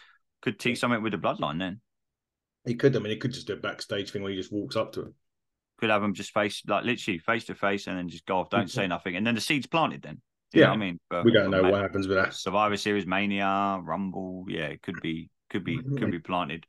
could 0.42 0.58
tease 0.58 0.80
something 0.80 1.02
with 1.04 1.12
the 1.12 1.18
Bloodline. 1.18 1.60
Then 1.60 1.82
He 2.66 2.76
could. 2.76 2.96
I 2.96 3.00
mean, 3.00 3.10
he 3.12 3.18
could 3.18 3.34
just 3.34 3.48
do 3.48 3.54
a 3.54 3.58
backstage 3.58 4.12
thing 4.12 4.22
where 4.22 4.32
he 4.32 4.38
just 4.38 4.54
walks 4.54 4.78
up 4.78 4.94
to 4.94 5.02
him. 5.02 5.14
Could 5.82 5.90
have 5.90 6.02
them 6.04 6.14
just 6.14 6.32
face 6.32 6.62
like 6.68 6.86
literally 6.86 7.18
face 7.18 7.46
to 7.46 7.56
face 7.56 7.88
and 7.88 7.98
then 7.98 8.08
just 8.08 8.26
go 8.26 8.38
off, 8.38 8.50
don't 8.50 8.70
say 8.70 8.88
nothing, 8.88 9.16
and 9.16 9.26
then 9.28 9.36
the 9.36 9.42
seed's 9.42 9.66
planted. 9.68 10.04
Then 10.04 10.22
You 10.54 10.62
know 10.62 10.66
Yeah. 10.68 10.70
what 10.70 10.76
I 10.76 10.78
mean, 10.80 11.00
But- 11.10 11.26
We 11.26 11.32
don't 11.32 11.50
know 11.50 11.64
what 11.64 11.82
happens 11.82 12.08
with 12.08 12.18
that. 12.18 12.34
Survivor 12.36 12.78
Series, 12.78 13.06
Mania, 13.08 13.80
Rumble. 13.82 14.46
Yeah, 14.48 14.66
it 14.68 14.82
could 14.82 15.02
be, 15.02 15.30
could 15.50 15.64
be, 15.64 15.78
Mm-hmm. 15.78 15.98
could 15.98 16.12
be 16.12 16.20
planted. 16.20 16.66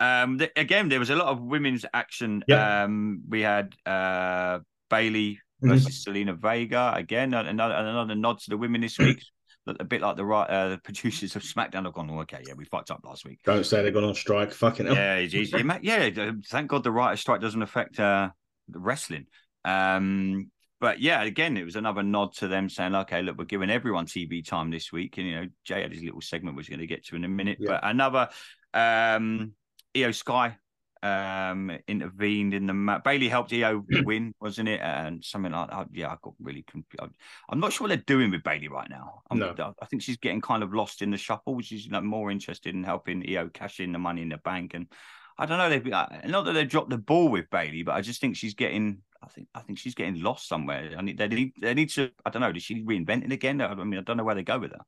Um, 0.00 0.38
th- 0.38 0.52
again, 0.56 0.88
there 0.88 0.98
was 0.98 1.10
a 1.10 1.16
lot 1.16 1.28
of 1.28 1.40
women's 1.40 1.84
action. 1.92 2.42
Yeah. 2.48 2.84
Um, 2.84 3.22
we 3.28 3.42
had 3.42 3.74
uh 3.86 4.60
Bayley 4.88 5.40
Mhm. 5.62 5.68
versus 5.68 6.04
Zelina 6.04 6.36
Vega. 6.36 6.92
Again, 6.94 7.34
another 7.34 7.74
another 7.74 8.14
nod 8.14 8.38
to 8.40 8.50
the 8.50 8.56
women 8.56 8.80
this 8.80 8.98
week. 8.98 9.20
A 9.66 9.82
bit 9.84 10.02
like 10.02 10.16
the 10.16 10.24
right 10.26 10.48
uh, 10.50 10.68
the 10.70 10.78
producers 10.78 11.36
of 11.36 11.42
SmackDown 11.42 11.84
have 11.86 11.94
gone. 11.94 12.10
Oh, 12.10 12.20
okay, 12.20 12.42
yeah, 12.46 12.52
we 12.54 12.66
fucked 12.66 12.90
up 12.90 13.00
last 13.02 13.24
week. 13.24 13.38
Don't 13.44 13.64
say 13.64 13.80
they're 13.82 13.92
gone 13.92 14.04
on 14.04 14.14
strike. 14.14 14.52
Fucking 14.52 14.84
hell. 14.86 14.94
Yeah. 14.94 15.62
Ma- 15.62 15.78
yeah. 15.80 16.10
Thank 16.48 16.68
God 16.68 16.82
the 16.84 16.92
writer 16.92 17.16
strike 17.16 17.40
doesn't 17.40 17.62
affect 17.62 17.98
uh, 17.98 18.28
wrestling. 18.68 19.26
Um, 19.64 20.50
but 20.80 21.00
yeah, 21.00 21.22
again, 21.22 21.56
it 21.56 21.64
was 21.64 21.76
another 21.76 22.02
nod 22.02 22.34
to 22.34 22.48
them 22.48 22.68
saying, 22.68 22.94
"Okay, 22.94 23.22
look, 23.22 23.38
we're 23.38 23.44
giving 23.44 23.70
everyone 23.70 24.06
TV 24.06 24.44
time 24.44 24.70
this 24.70 24.92
week." 24.92 25.16
And 25.18 25.26
you 25.26 25.34
know, 25.34 25.46
Jey 25.64 25.82
had 25.82 25.92
his 25.92 26.02
little 26.02 26.20
segment, 26.20 26.56
which 26.56 26.68
we're 26.68 26.76
going 26.76 26.86
to 26.86 26.94
get 26.94 27.06
to 27.06 27.16
in 27.16 27.24
a 27.24 27.28
minute. 27.28 27.58
Yeah. 27.60 27.70
But 27.70 27.80
another 27.84 28.28
um, 28.74 29.52
Io 29.96 30.10
Sky 30.10 30.56
um 31.04 31.70
intervened 31.86 32.54
in 32.54 32.66
the 32.66 32.72
match. 32.72 33.04
Bayley 33.04 33.28
helped 33.28 33.52
IYO 33.52 33.84
win, 34.04 34.34
wasn't 34.40 34.70
it? 34.70 34.80
And 34.80 35.22
something 35.22 35.52
like 35.52 35.68
that. 35.68 35.88
Yeah, 35.92 36.08
I 36.08 36.16
got 36.22 36.32
really 36.40 36.64
confused. 36.66 37.14
I'm 37.50 37.60
not 37.60 37.74
sure 37.74 37.84
what 37.84 37.88
they're 37.88 38.04
doing 38.06 38.30
with 38.30 38.42
Bayley 38.42 38.68
right 38.68 38.88
now. 38.88 39.20
I'm, 39.30 39.38
No. 39.38 39.54
I 39.82 39.86
think 39.86 40.00
she's 40.00 40.16
getting 40.16 40.40
kind 40.40 40.62
of 40.62 40.72
lost 40.72 41.02
in 41.02 41.10
the 41.10 41.18
shuffle, 41.18 41.54
which 41.54 41.72
is 41.72 41.84
you 41.84 41.92
know, 41.92 42.00
more 42.00 42.30
interested 42.30 42.74
in 42.74 42.82
helping 42.82 43.22
IYO 43.28 43.50
cash 43.52 43.80
in 43.80 43.92
the 43.92 43.98
money 43.98 44.22
in 44.22 44.30
the 44.30 44.38
bank. 44.38 44.72
And 44.72 44.86
I 45.36 45.46
don't 45.46 45.58
know, 45.58 45.68
they've 45.68 45.92
uh, 45.92 46.06
not 46.26 46.44
that 46.44 46.52
they 46.52 46.64
dropped 46.64 46.90
the 46.90 46.98
ball 46.98 47.28
with 47.28 47.50
Bayley, 47.50 47.82
but 47.82 47.92
I 47.94 48.00
just 48.00 48.20
think 48.20 48.36
she's 48.36 48.54
getting. 48.54 48.98
I 49.22 49.26
think 49.28 49.48
I 49.54 49.60
think 49.60 49.78
she's 49.78 49.94
getting 49.94 50.22
lost 50.22 50.48
somewhere. 50.48 50.92
I 50.96 51.02
need 51.02 51.18
they 51.18 51.28
need 51.28 51.52
they 51.60 51.74
need 51.74 51.90
to. 51.90 52.10
I 52.24 52.30
don't 52.30 52.42
know. 52.42 52.52
Does 52.52 52.62
she 52.62 52.84
reinvent 52.84 53.24
it 53.24 53.32
again? 53.32 53.60
I 53.60 53.74
mean, 53.74 53.98
I 53.98 54.02
don't 54.02 54.16
know 54.18 54.24
where 54.24 54.34
they 54.34 54.42
go 54.42 54.58
with 54.58 54.72
her. 54.72 54.80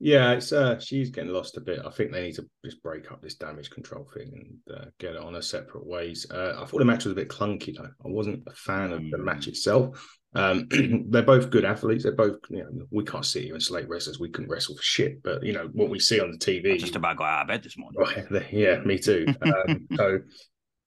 Yeah, 0.00 0.32
it's 0.32 0.52
uh 0.52 0.80
she's 0.80 1.10
getting 1.10 1.30
lost 1.32 1.56
a 1.56 1.60
bit. 1.60 1.78
I 1.86 1.90
think 1.90 2.10
they 2.10 2.22
need 2.22 2.34
to 2.34 2.48
just 2.64 2.82
break 2.82 3.12
up 3.12 3.22
this 3.22 3.36
damage 3.36 3.70
control 3.70 4.04
thing 4.12 4.58
and 4.66 4.76
uh, 4.76 4.84
get 4.98 5.14
it 5.14 5.22
on 5.22 5.36
a 5.36 5.42
separate 5.42 5.86
ways. 5.86 6.26
Uh, 6.28 6.54
I 6.60 6.66
thought 6.66 6.78
the 6.78 6.84
match 6.84 7.04
was 7.04 7.12
a 7.12 7.16
bit 7.16 7.28
clunky 7.28 7.76
though. 7.76 7.84
I 7.84 8.08
wasn't 8.08 8.42
a 8.48 8.52
fan 8.52 8.92
of 8.92 9.00
the 9.10 9.16
Mm. 9.18 9.24
match 9.24 9.46
itself. 9.46 10.18
Um, 10.34 10.68
they're 11.10 11.22
both 11.22 11.50
good 11.50 11.64
athletes. 11.64 12.04
They're 12.04 12.12
both 12.12 12.38
you 12.48 12.58
know 12.58 12.86
we 12.90 13.04
can't 13.04 13.24
see 13.24 13.46
even 13.46 13.60
slate 13.60 13.88
wrestlers. 13.88 14.18
We 14.18 14.30
can 14.30 14.48
wrestle 14.48 14.76
for 14.76 14.82
shit, 14.82 15.22
but 15.22 15.42
you 15.42 15.52
know 15.52 15.68
what 15.72 15.90
we 15.90 15.98
see 15.98 16.20
on 16.20 16.30
the 16.30 16.38
TV. 16.38 16.74
I 16.74 16.78
just 16.78 16.96
about 16.96 17.16
got 17.16 17.26
out 17.26 17.42
of 17.42 17.48
bed 17.48 17.62
this 17.62 17.76
morning. 17.76 18.00
Right, 18.00 18.46
yeah, 18.52 18.78
me 18.80 18.98
too. 18.98 19.26
Um, 19.42 19.86
so 19.96 20.20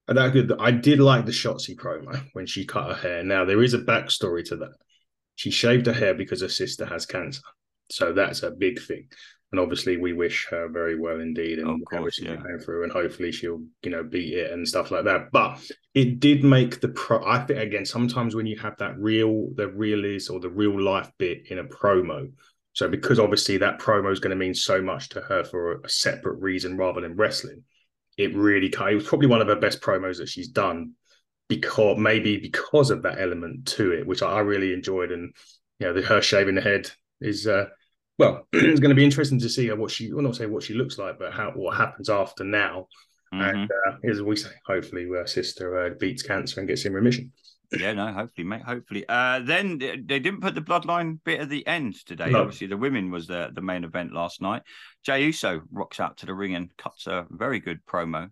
that 0.07 0.33
good. 0.33 0.51
I 0.59 0.71
did 0.71 0.99
like 0.99 1.25
the 1.25 1.31
Shotzi 1.31 1.75
promo 1.75 2.23
when 2.33 2.45
she 2.45 2.65
cut 2.65 2.89
her 2.89 2.95
hair. 2.95 3.23
Now 3.23 3.45
there 3.45 3.63
is 3.63 3.73
a 3.73 3.79
backstory 3.79 4.43
to 4.45 4.57
that. 4.57 4.73
She 5.35 5.51
shaved 5.51 5.85
her 5.85 5.93
hair 5.93 6.13
because 6.13 6.41
her 6.41 6.49
sister 6.49 6.85
has 6.85 7.05
cancer, 7.05 7.41
so 7.91 8.13
that's 8.13 8.43
a 8.43 8.51
big 8.51 8.81
thing. 8.81 9.07
And 9.51 9.59
obviously, 9.59 9.95
we 9.97 10.11
wish 10.11 10.47
her 10.49 10.67
very 10.67 10.99
well 10.99 11.19
indeed, 11.19 11.59
and 11.59 11.69
Of 11.69 11.79
course, 11.89 12.19
yeah. 12.19 12.35
going 12.35 12.59
through, 12.59 12.83
and 12.83 12.91
hopefully 12.91 13.31
she'll, 13.31 13.63
you 13.83 13.91
know, 13.91 14.03
beat 14.03 14.33
it 14.33 14.51
and 14.51 14.67
stuff 14.67 14.91
like 14.91 15.05
that. 15.05 15.31
But 15.31 15.61
it 15.93 16.19
did 16.19 16.43
make 16.43 16.81
the 16.81 16.89
pro. 16.89 17.25
I 17.25 17.39
think 17.39 17.59
again, 17.59 17.85
sometimes 17.85 18.35
when 18.35 18.47
you 18.47 18.57
have 18.59 18.75
that 18.77 18.99
real, 18.99 19.49
the 19.55 19.69
real 19.69 20.03
is 20.03 20.29
or 20.29 20.39
the 20.39 20.49
real 20.49 20.81
life 20.81 21.09
bit 21.17 21.47
in 21.51 21.59
a 21.59 21.63
promo, 21.63 22.31
so 22.75 22.89
because 22.89 23.19
obviously 23.19 23.57
that 23.57 23.79
promo 23.79 24.11
is 24.11 24.19
going 24.19 24.31
to 24.31 24.35
mean 24.35 24.53
so 24.53 24.81
much 24.81 25.09
to 25.09 25.21
her 25.21 25.45
for 25.45 25.79
a 25.79 25.89
separate 25.89 26.41
reason 26.41 26.75
rather 26.75 26.99
than 26.99 27.15
wrestling, 27.15 27.63
it 28.17 28.35
really 28.35 28.69
kind. 28.69 28.91
it 28.91 28.95
was 28.95 29.07
probably 29.07 29.27
one 29.27 29.41
of 29.41 29.47
her 29.47 29.55
best 29.55 29.81
promos 29.81 30.17
that 30.17 30.27
she's 30.27 30.49
done 30.49 30.91
because 31.47 31.97
maybe 31.97 32.37
because 32.37 32.91
of 32.91 33.03
that 33.03 33.19
element 33.19 33.65
to 33.67 33.91
it, 33.93 34.05
which 34.05 34.21
I, 34.21 34.33
I 34.33 34.39
really 34.39 34.73
enjoyed. 34.73 35.11
And 35.13 35.33
you 35.79 35.87
know, 35.87 35.93
the, 35.93 36.01
her 36.01 36.21
shaving 36.21 36.55
the 36.55 36.61
head 36.61 36.91
is 37.21 37.47
uh 37.47 37.67
well, 38.17 38.47
it's 38.53 38.79
going 38.79 38.89
to 38.89 38.95
be 38.95 39.05
interesting 39.05 39.39
to 39.39 39.49
see 39.49 39.71
what 39.71 39.91
she, 39.91 40.13
well, 40.13 40.23
not 40.23 40.35
say 40.35 40.45
what 40.45 40.63
she 40.63 40.73
looks 40.73 40.97
like, 40.97 41.19
but 41.19 41.33
how 41.33 41.51
what 41.51 41.77
happens 41.77 42.09
after 42.09 42.43
now. 42.43 42.87
Mhm. 43.33 43.53
And 43.53 43.71
uh, 43.71 44.09
as 44.09 44.21
we 44.21 44.35
say, 44.35 44.49
hopefully, 44.65 45.07
her 45.09 45.27
sister 45.27 45.85
uh, 45.85 45.89
beats 45.99 46.23
cancer 46.23 46.59
and 46.59 46.69
gets 46.69 46.85
in 46.85 46.93
remission. 46.93 47.31
Yeah, 47.77 47.93
no, 47.93 48.11
hopefully, 48.13 48.45
mate. 48.45 48.61
Hopefully. 48.61 49.05
Uh, 49.09 49.39
then 49.39 49.77
they 49.77 49.97
they 49.97 50.19
didn't 50.19 50.41
put 50.41 50.55
the 50.55 50.61
bloodline 50.61 51.19
bit 51.25 51.41
at 51.41 51.49
the 51.49 51.65
end 51.67 51.95
today. 52.05 52.29
No. 52.29 52.41
Obviously, 52.41 52.67
the 52.67 52.77
women 52.77 53.11
was 53.11 53.27
the, 53.27 53.49
the 53.53 53.61
main 53.61 53.83
event 53.83 54.13
last 54.13 54.41
night. 54.41 54.61
Jey 55.03 55.23
Uso 55.25 55.61
rocks 55.71 55.99
out 55.99 56.17
to 56.17 56.25
the 56.25 56.33
ring 56.33 56.55
and 56.55 56.75
cuts 56.77 57.07
a 57.07 57.25
very 57.29 57.59
good 57.59 57.79
promo. 57.85 58.29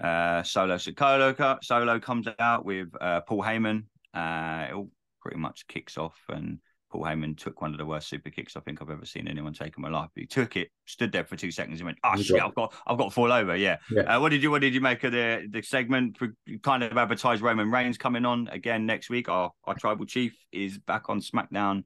Uh, 0.00 0.42
Solo 0.42 0.76
Solo, 0.76 1.58
Solo 1.62 2.00
comes 2.00 2.28
out 2.38 2.64
with 2.64 2.88
uh, 3.00 3.22
Paul 3.22 3.42
Heyman. 3.42 3.84
Uh, 4.14 4.66
it 4.68 4.74
all 4.74 4.90
pretty 5.22 5.38
much 5.38 5.66
kicks 5.66 5.96
off, 5.96 6.18
and 6.28 6.58
Paul 6.96 7.04
Heyman 7.04 7.36
took 7.36 7.60
one 7.60 7.72
of 7.72 7.78
the 7.78 7.84
worst 7.84 8.08
super 8.08 8.30
kicks 8.30 8.56
I 8.56 8.60
think 8.60 8.80
I've 8.80 8.88
ever 8.88 9.04
seen 9.04 9.28
anyone 9.28 9.52
take 9.52 9.76
in 9.76 9.82
my 9.82 9.90
life. 9.90 10.08
He 10.14 10.24
took 10.24 10.56
it, 10.56 10.70
stood 10.86 11.12
there 11.12 11.24
for 11.24 11.36
two 11.36 11.50
seconds, 11.50 11.78
and 11.80 11.84
went, 11.86 11.98
"Oh 12.02 12.16
shit, 12.20 12.40
I've 12.40 12.54
got, 12.54 12.74
I've 12.86 12.96
got 12.96 13.04
to 13.04 13.10
fall 13.10 13.30
over." 13.32 13.54
Yeah. 13.54 13.76
Yeah. 13.90 14.02
Uh, 14.16 14.20
what 14.20 14.30
did 14.30 14.42
you, 14.42 14.50
what 14.50 14.62
did 14.62 14.74
you 14.74 14.80
make 14.80 15.04
of 15.04 15.12
the 15.12 15.46
the 15.50 15.60
segment? 15.62 16.16
For, 16.16 16.28
kind 16.62 16.82
of 16.82 16.96
advertised 16.96 17.42
Roman 17.42 17.70
Reigns 17.70 17.98
coming 17.98 18.24
on 18.24 18.48
again 18.48 18.86
next 18.86 19.10
week. 19.10 19.28
Our 19.28 19.52
our 19.64 19.74
tribal 19.74 20.06
chief 20.06 20.34
is 20.52 20.78
back 20.78 21.10
on 21.10 21.20
SmackDown 21.20 21.84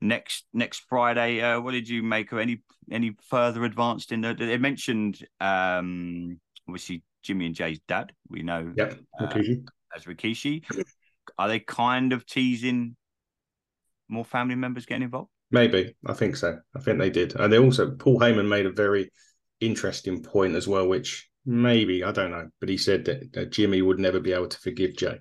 next 0.00 0.46
next 0.54 0.84
Friday. 0.88 1.42
Uh, 1.42 1.60
what 1.60 1.72
did 1.72 1.86
you 1.86 2.02
make 2.02 2.32
of 2.32 2.38
any 2.38 2.62
any 2.90 3.14
further 3.28 3.62
advanced 3.64 4.10
in 4.10 4.22
the? 4.22 4.32
They 4.32 4.56
mentioned 4.56 5.22
um 5.38 6.40
obviously 6.66 7.02
Jimmy 7.22 7.44
and 7.46 7.54
Jey's 7.54 7.80
dad. 7.86 8.12
We 8.30 8.42
know 8.42 8.72
Yep. 8.74 9.00
Uh, 9.20 9.26
Rikishi. 9.26 9.66
as 9.94 10.04
Rikishi. 10.04 10.64
Are 11.36 11.48
they 11.48 11.58
kind 11.60 12.14
of 12.14 12.24
teasing 12.24 12.96
more 14.08 14.24
family 14.24 14.54
members 14.54 14.86
getting 14.86 15.04
involved? 15.04 15.30
Maybe. 15.50 15.94
I 16.06 16.12
think 16.12 16.36
so. 16.36 16.58
I 16.74 16.80
think 16.80 16.98
they 16.98 17.10
did. 17.10 17.34
And 17.36 17.52
they 17.52 17.58
also, 17.58 17.92
Paul 17.92 18.18
Heyman 18.18 18.48
made 18.48 18.66
a 18.66 18.72
very 18.72 19.10
interesting 19.60 20.22
point 20.22 20.54
as 20.54 20.66
well, 20.66 20.88
which 20.88 21.28
maybe, 21.44 22.02
I 22.02 22.12
don't 22.12 22.32
know, 22.32 22.48
but 22.60 22.68
he 22.68 22.76
said 22.76 23.04
that, 23.04 23.32
that 23.32 23.52
Jimmy 23.52 23.80
would 23.82 23.98
never 23.98 24.20
be 24.20 24.32
able 24.32 24.48
to 24.48 24.58
forgive 24.58 24.96
Jey. 24.96 25.18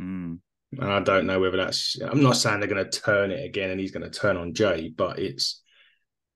Mm. 0.00 0.38
And 0.72 0.92
I 0.92 1.00
don't 1.00 1.26
know 1.26 1.40
whether 1.40 1.56
that's, 1.56 1.96
I'm 2.02 2.22
not 2.22 2.36
saying 2.36 2.60
they're 2.60 2.68
going 2.68 2.84
to 2.84 3.00
turn 3.00 3.30
it 3.30 3.44
again 3.44 3.70
and 3.70 3.80
he's 3.80 3.92
going 3.92 4.10
to 4.10 4.18
turn 4.18 4.36
on 4.36 4.52
Jey, 4.52 4.92
but 4.94 5.18
it's, 5.18 5.62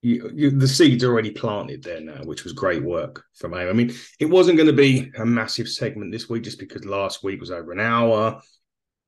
you, 0.03 0.31
you, 0.35 0.51
the 0.51 0.67
seeds 0.67 1.05
already 1.05 1.31
planted 1.31 1.83
there 1.83 2.01
now, 2.01 2.23
which 2.25 2.45
was 2.45 2.55
great 2.55 2.83
work 2.83 3.23
from 3.35 3.53
Heyman. 3.53 3.69
I 3.69 3.75
mean, 3.75 3.93
it 4.19 4.27
wasn't 4.27 4.57
going 4.57 4.69
to 4.69 4.73
be 4.73 5.11
a 5.19 5.27
massive 5.27 5.69
segment 5.69 6.11
this 6.11 6.27
week 6.27 6.45
just 6.45 6.59
because 6.59 6.87
last 6.87 7.23
week 7.23 7.39
was 7.39 7.51
over 7.51 7.73
an 7.73 7.81
hour. 7.81 8.41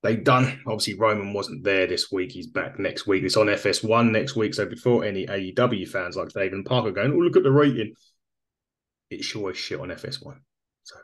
They've 0.03 0.23
done 0.23 0.61
obviously 0.67 0.95
Roman 0.95 1.33
wasn't 1.33 1.63
there 1.63 1.87
this 1.87 2.11
week. 2.11 2.33
He's 2.33 2.49
back 2.49 2.79
next 2.79 3.07
week. 3.07 3.23
It's 3.23 3.37
on 3.37 3.47
FS1 3.47 4.11
next 4.11 4.35
week. 4.35 4.55
So 4.55 4.67
before 4.67 5.05
any 5.05 5.27
AEW 5.27 5.89
fans 5.89 6.17
like 6.17 6.31
David 6.31 6.55
and 6.55 6.67
Parker 6.67 6.91
going, 6.91 7.13
oh 7.13 7.17
look 7.17 7.37
at 7.37 7.45
the 7.45 7.53
rating, 7.53 7.95
it's 9.11 9.25
sure 9.25 9.51
as 9.51 9.57
shit 9.57 9.81
on 9.81 9.89
FS1. 9.89 10.37
So 10.83 10.97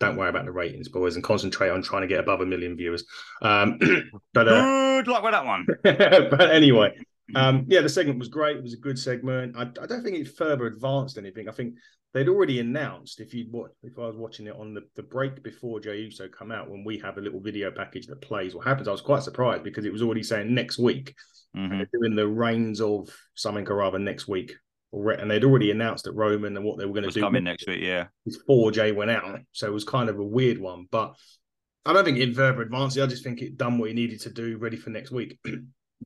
don't 0.00 0.16
worry 0.16 0.30
about 0.30 0.46
the 0.46 0.52
ratings, 0.52 0.88
boys, 0.88 1.14
and 1.14 1.22
concentrate 1.22 1.70
on 1.70 1.82
trying 1.82 2.02
to 2.02 2.08
get 2.08 2.20
above 2.20 2.40
a 2.40 2.46
million 2.46 2.76
viewers. 2.76 3.04
Um, 3.40 3.78
but 4.34 4.48
uh, 4.48 4.84
Good 5.02 5.08
luck 5.08 5.22
with 5.22 5.32
that 5.32 5.44
one. 5.44 5.66
but 5.82 6.50
anyway, 6.50 6.94
um, 7.34 7.64
yeah, 7.68 7.80
the 7.80 7.88
segment 7.88 8.18
was 8.18 8.28
great. 8.28 8.56
It 8.58 8.62
was 8.62 8.74
a 8.74 8.78
good 8.78 8.98
segment. 8.98 9.56
I, 9.56 9.62
I 9.62 9.86
don't 9.86 10.02
think 10.02 10.16
it 10.18 10.28
further 10.36 10.66
advanced 10.66 11.18
anything. 11.18 11.48
I 11.48 11.52
think 11.52 11.74
they'd 12.12 12.28
already 12.28 12.60
announced 12.60 13.20
if 13.20 13.34
you 13.34 13.46
would 13.50 13.70
if 13.82 13.98
I 13.98 14.06
was 14.06 14.16
watching 14.16 14.46
it 14.46 14.54
on 14.56 14.74
the, 14.74 14.82
the 14.94 15.02
break 15.02 15.42
before 15.42 15.80
Jey 15.80 16.00
Uso 16.00 16.28
come 16.28 16.52
out 16.52 16.70
when 16.70 16.84
we 16.84 16.98
have 16.98 17.18
a 17.18 17.20
little 17.20 17.40
video 17.40 17.70
package 17.70 18.06
that 18.06 18.20
plays 18.20 18.54
what 18.54 18.66
happens. 18.66 18.88
I 18.88 18.92
was 18.92 19.00
quite 19.00 19.22
surprised 19.22 19.64
because 19.64 19.84
it 19.84 19.92
was 19.92 20.02
already 20.02 20.22
saying 20.22 20.54
next 20.54 20.78
week 20.78 21.14
Mhm. 21.56 21.70
they're 21.70 22.00
doing 22.00 22.16
the 22.16 22.26
reigns 22.26 22.80
of 22.80 23.08
something 23.34 23.66
or 23.68 23.82
other 23.82 23.98
next 24.00 24.26
week. 24.26 24.54
And 24.92 25.30
they'd 25.30 25.44
already 25.44 25.70
announced 25.70 26.04
that 26.04 26.12
Roman 26.12 26.56
and 26.56 26.64
what 26.64 26.78
they 26.78 26.84
were 26.84 26.92
going 26.92 27.04
to 27.04 27.10
do 27.10 27.20
coming 27.20 27.44
next 27.44 27.66
week, 27.66 27.80
yeah. 27.82 28.06
before 28.24 28.70
Jey 28.70 28.92
went 28.92 29.10
out. 29.10 29.40
So 29.52 29.66
it 29.66 29.72
was 29.72 29.84
kind 29.84 30.08
of 30.08 30.18
a 30.18 30.24
weird 30.24 30.58
one. 30.58 30.86
But 30.90 31.14
I 31.84 31.92
don't 31.92 32.04
think 32.04 32.18
it 32.18 32.34
further 32.34 32.62
advanced. 32.62 32.98
I 32.98 33.06
just 33.06 33.24
think 33.24 33.40
it 33.42 33.56
done 33.56 33.78
what 33.78 33.90
it 33.90 33.94
needed 33.94 34.20
to 34.22 34.30
do, 34.30 34.56
ready 34.58 34.76
for 34.76 34.90
next 34.90 35.10
week. 35.10 35.38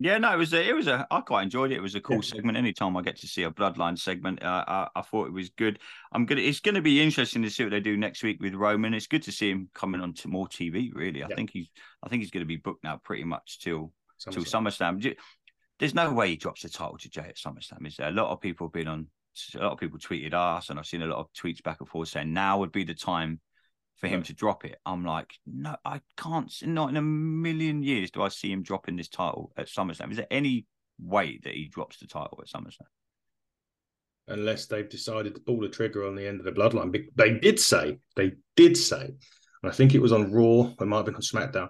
Yeah, 0.00 0.18
no, 0.18 0.32
it 0.32 0.36
was 0.36 0.52
a, 0.52 0.68
it 0.68 0.74
was 0.74 0.86
a. 0.86 1.06
I 1.10 1.20
quite 1.22 1.42
enjoyed 1.42 1.72
it. 1.72 1.76
It 1.76 1.82
was 1.82 1.96
a 1.96 2.00
cool 2.00 2.16
Yeah. 2.16 2.22
segment. 2.22 2.56
Anytime 2.56 2.96
I 2.96 3.02
get 3.02 3.16
to 3.16 3.26
see 3.26 3.42
a 3.42 3.50
bloodline 3.50 3.98
segment, 3.98 4.42
uh, 4.42 4.64
I, 4.68 4.88
I 4.94 5.02
thought 5.02 5.26
it 5.26 5.32
was 5.32 5.48
good. 5.50 5.80
I'm 6.12 6.24
gonna. 6.24 6.40
It's 6.42 6.60
gonna 6.60 6.82
be 6.82 7.02
interesting 7.02 7.42
to 7.42 7.50
see 7.50 7.64
what 7.64 7.70
they 7.70 7.80
do 7.80 7.96
next 7.96 8.22
week 8.22 8.38
with 8.40 8.54
Roman. 8.54 8.94
It's 8.94 9.08
good 9.08 9.24
to 9.24 9.32
see 9.32 9.50
him 9.50 9.68
coming 9.74 10.00
on 10.00 10.14
to 10.14 10.28
more 10.28 10.46
TV. 10.46 10.90
Really, 10.94 11.22
I 11.24 11.28
Yeah. 11.28 11.34
think 11.34 11.50
he's. 11.52 11.68
I 12.02 12.08
think 12.08 12.22
he's 12.22 12.30
going 12.30 12.42
to 12.44 12.46
be 12.46 12.56
booked 12.56 12.84
now 12.84 12.98
pretty 13.02 13.24
much 13.24 13.58
till 13.60 13.92
till 14.20 14.44
SummerSlam. 14.44 14.98
SummerSlam. 14.98 15.00
Do- 15.00 15.14
There's 15.80 15.94
no 15.94 16.12
way 16.12 16.28
he 16.30 16.36
drops 16.36 16.62
the 16.62 16.68
title 16.68 16.98
to 16.98 17.08
Jey 17.10 17.22
at 17.22 17.36
SummerSlam, 17.36 17.86
is 17.86 17.96
there? 17.96 18.08
A 18.08 18.12
lot 18.12 18.30
of 18.30 18.40
people 18.40 18.66
have 18.68 18.72
been 18.72 18.88
on. 18.88 19.08
A 19.54 19.58
lot 19.62 19.72
of 19.72 19.78
people 19.78 19.98
tweeted 19.98 20.34
us, 20.34 20.70
and 20.70 20.78
I've 20.78 20.86
seen 20.86 21.02
a 21.02 21.06
lot 21.06 21.18
of 21.18 21.32
tweets 21.32 21.62
back 21.62 21.78
and 21.80 21.88
forth 21.88 22.08
saying 22.08 22.32
now 22.32 22.58
would 22.58 22.72
be 22.72 22.84
the 22.84 22.94
time 22.94 23.40
for 23.98 24.06
him 24.06 24.22
to 24.24 24.32
drop 24.32 24.64
it. 24.64 24.76
I'm 24.86 25.04
like, 25.04 25.34
no, 25.46 25.76
I 25.84 26.00
can't. 26.16 26.52
Not 26.62 26.90
in 26.90 26.96
a 26.96 27.02
million 27.02 27.82
years 27.82 28.10
do 28.10 28.22
I 28.22 28.28
see 28.28 28.50
him 28.50 28.62
dropping 28.62 28.96
this 28.96 29.08
title 29.08 29.52
at 29.56 29.66
SummerSlam. 29.68 30.10
Is 30.10 30.16
there 30.16 30.26
any 30.30 30.66
way 31.00 31.40
that 31.42 31.54
he 31.54 31.68
drops 31.68 31.98
the 31.98 32.06
title 32.06 32.40
at 32.40 32.48
SummerSlam? 32.48 32.86
unless 34.28 34.66
they've 34.66 34.88
decided 34.88 35.34
to 35.34 35.40
pull 35.40 35.60
the 35.60 35.68
trigger 35.68 36.06
on 36.06 36.14
the 36.14 36.26
end 36.26 36.40
of 36.40 36.44
the 36.44 36.52
bloodline. 36.52 37.06
They 37.16 37.38
did 37.38 37.58
say, 37.58 37.98
they 38.16 38.32
did 38.56 38.76
say, 38.76 39.04
and 39.04 39.72
I 39.72 39.74
think 39.74 39.94
it 39.94 40.02
was 40.02 40.12
on 40.12 40.32
Raw, 40.32 40.70
it 40.80 40.86
might 40.86 40.98
have 40.98 41.06
been 41.06 41.14
on 41.14 41.22
SmackDown, 41.22 41.68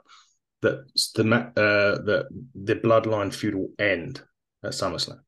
that 0.63 0.85
the 1.15 1.35
uh, 1.35 2.03
that 2.05 2.27
the 2.55 2.77
bloodline 2.77 3.33
feud 3.33 3.55
will 3.55 3.71
end 3.79 4.23
at 4.65 4.73
SummerSlam. 4.73 5.21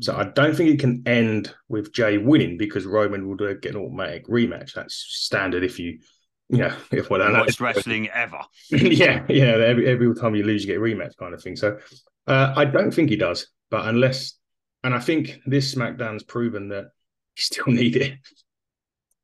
So 0.00 0.16
I 0.16 0.24
don't 0.24 0.56
think 0.56 0.70
it 0.70 0.80
can 0.80 1.02
end 1.06 1.54
with 1.68 1.92
Jey 1.92 2.18
winning 2.18 2.56
because 2.56 2.86
Roman 2.86 3.28
will 3.28 3.36
do- 3.36 3.58
get 3.58 3.74
an 3.74 3.80
automatic 3.80 4.26
rematch. 4.26 4.72
That's 4.74 4.94
standard 4.94 5.64
if 5.64 5.78
you, 5.78 5.98
you 6.48 6.58
know, 6.58 6.74
if 6.90 7.10
well, 7.10 7.20
know- 7.30 7.46
wrestling 7.60 8.08
ever. 8.10 8.40
yeah, 8.70 9.24
yeah. 9.28 9.56
Every 9.56 9.86
every 9.86 10.14
time 10.14 10.34
you 10.34 10.44
lose, 10.44 10.64
you 10.64 10.68
get 10.68 10.78
a 10.78 10.80
rematch, 10.80 11.16
kind 11.16 11.34
of 11.34 11.42
thing. 11.42 11.56
So 11.56 11.78
uh, 12.26 12.54
I 12.56 12.64
don't 12.64 12.92
think 12.92 13.10
he 13.10 13.16
does, 13.16 13.48
but 13.70 13.86
unless, 13.86 14.38
and 14.82 14.94
I 14.94 14.98
think 14.98 15.40
this 15.46 15.74
SmackDown's 15.74 16.22
proven 16.22 16.68
that 16.68 16.84
you 17.36 17.42
still 17.42 17.66
need 17.66 17.96
it. 17.96 18.18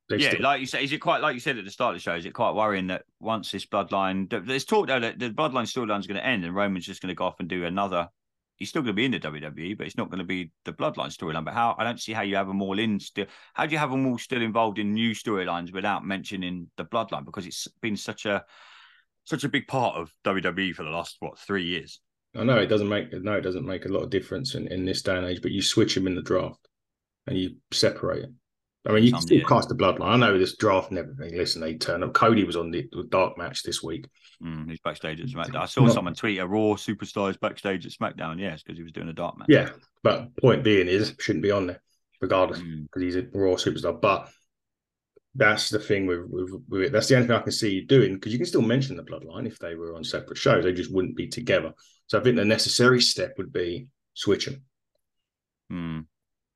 They 0.08 0.16
yeah, 0.16 0.30
still- 0.30 0.42
like 0.42 0.60
you 0.60 0.66
say, 0.66 0.84
is 0.84 0.92
it 0.92 0.98
quite 0.98 1.20
like 1.22 1.34
you 1.34 1.40
said 1.40 1.58
at 1.58 1.64
the 1.64 1.70
start 1.70 1.94
of 1.94 2.00
the 2.00 2.02
show? 2.02 2.14
Is 2.14 2.26
it 2.26 2.34
quite 2.34 2.54
worrying 2.54 2.88
that 2.88 3.04
once 3.20 3.50
this 3.50 3.66
bloodline, 3.66 4.28
there's 4.46 4.64
talk 4.64 4.86
though 4.86 5.00
that 5.00 5.18
the 5.18 5.30
bloodline 5.30 5.64
storyline 5.64 6.00
is 6.00 6.06
going 6.06 6.20
to 6.20 6.26
end 6.26 6.44
and 6.44 6.54
Roman's 6.54 6.86
just 6.86 7.00
going 7.02 7.08
to 7.08 7.14
go 7.14 7.24
off 7.24 7.40
and 7.40 7.48
do 7.48 7.64
another. 7.64 8.08
He's 8.58 8.68
still 8.68 8.82
going 8.82 8.94
to 8.94 8.96
be 8.96 9.04
in 9.04 9.12
the 9.12 9.20
WWE, 9.20 9.78
but 9.78 9.86
it's 9.86 9.96
not 9.96 10.10
going 10.10 10.18
to 10.18 10.24
be 10.24 10.50
the 10.64 10.72
bloodline 10.72 11.16
storyline. 11.16 11.44
But 11.44 11.54
how 11.54 11.76
I 11.78 11.84
don't 11.84 12.00
see 12.00 12.12
how 12.12 12.22
you 12.22 12.36
have 12.36 12.48
them 12.48 12.60
all 12.60 12.78
in 12.78 12.98
still. 12.98 13.26
How 13.54 13.66
do 13.66 13.72
you 13.72 13.78
have 13.78 13.90
them 13.90 14.06
all 14.06 14.18
still 14.18 14.42
involved 14.42 14.78
in 14.78 14.94
new 14.94 15.12
storylines 15.12 15.72
without 15.72 16.04
mentioning 16.04 16.68
the 16.76 16.84
bloodline? 16.84 17.24
Because 17.24 17.46
it's 17.46 17.68
been 17.80 17.96
such 17.96 18.26
a 18.26 18.44
such 19.24 19.44
a 19.44 19.48
big 19.48 19.68
part 19.68 19.96
of 19.96 20.12
WWE 20.24 20.74
for 20.74 20.82
the 20.82 20.90
last 20.90 21.16
what 21.20 21.38
three 21.38 21.64
years. 21.64 22.00
I 22.36 22.44
know 22.44 22.58
it 22.58 22.66
doesn't 22.66 22.88
make 22.88 23.12
no, 23.12 23.34
it 23.34 23.42
doesn't 23.42 23.66
make 23.66 23.84
a 23.84 23.92
lot 23.92 24.02
of 24.02 24.10
difference 24.10 24.54
in, 24.54 24.66
in 24.68 24.84
this 24.84 25.02
day 25.02 25.16
and 25.16 25.26
age. 25.26 25.40
But 25.40 25.52
you 25.52 25.62
switch 25.62 25.94
them 25.94 26.06
in 26.06 26.14
the 26.14 26.22
draft 26.22 26.66
and 27.26 27.38
you 27.38 27.56
separate 27.70 28.24
it. 28.24 28.30
I 28.88 28.92
mean, 28.92 29.04
you 29.04 29.12
can 29.12 29.20
still 29.20 29.44
cast 29.44 29.68
the 29.68 29.74
bloodline. 29.74 30.12
I 30.12 30.16
know 30.16 30.38
this 30.38 30.56
draft 30.56 30.88
and 30.90 30.98
everything. 30.98 31.36
Listen, 31.36 31.60
they 31.60 31.74
turn 31.74 32.02
up. 32.02 32.14
Cody 32.14 32.44
was 32.44 32.56
on 32.56 32.70
the, 32.70 32.88
dark 33.10 33.36
match 33.36 33.62
this 33.62 33.82
week. 33.82 34.08
Mm, 34.42 34.70
he's 34.70 34.80
backstage 34.80 35.20
at 35.20 35.26
SmackDown. 35.26 35.62
I 35.62 35.66
saw 35.66 35.84
Not- 35.84 35.94
someone 35.94 36.14
tweet 36.14 36.38
a 36.38 36.46
Raw 36.46 36.74
superstars 36.74 37.38
backstage 37.38 37.84
at 37.84 37.92
SmackDown. 37.92 38.40
Yes, 38.40 38.62
because 38.62 38.78
he 38.78 38.82
was 38.82 38.92
doing 38.92 39.08
a 39.08 39.12
dark 39.12 39.36
match. 39.38 39.48
Yeah, 39.50 39.70
but 40.02 40.34
point 40.36 40.64
being 40.64 40.88
is 40.88 41.14
shouldn't 41.18 41.42
be 41.42 41.50
on 41.50 41.66
there 41.66 41.82
regardless. 42.20 42.60
Mm. 42.60 42.84
because 42.84 43.02
he's 43.02 43.16
a 43.16 43.26
raw 43.34 43.54
superstar. 43.54 44.00
But 44.00 44.28
that's 45.34 45.68
the 45.68 45.78
thing 45.78 46.06
with, 46.06 46.24
with, 46.28 46.50
with 46.68 46.82
it. 46.82 46.92
That's 46.92 47.08
the 47.08 47.16
only 47.16 47.28
thing 47.28 47.36
I 47.36 47.42
can 47.42 47.52
see 47.52 47.74
you 47.74 47.86
doing 47.86 48.14
because 48.14 48.32
you 48.32 48.38
can 48.38 48.46
still 48.46 48.62
mention 48.62 48.96
the 48.96 49.02
bloodline 49.04 49.46
if 49.46 49.58
they 49.58 49.74
were 49.74 49.94
on 49.94 50.02
separate 50.02 50.38
shows. 50.38 50.64
They 50.64 50.72
just 50.72 50.92
wouldn't 50.92 51.16
be 51.16 51.28
together. 51.28 51.72
So 52.06 52.18
I 52.18 52.22
think 52.22 52.36
the 52.36 52.44
necessary 52.44 53.00
step 53.02 53.34
would 53.36 53.52
be 53.52 53.88
switching. 54.14 54.62
them. 55.68 56.08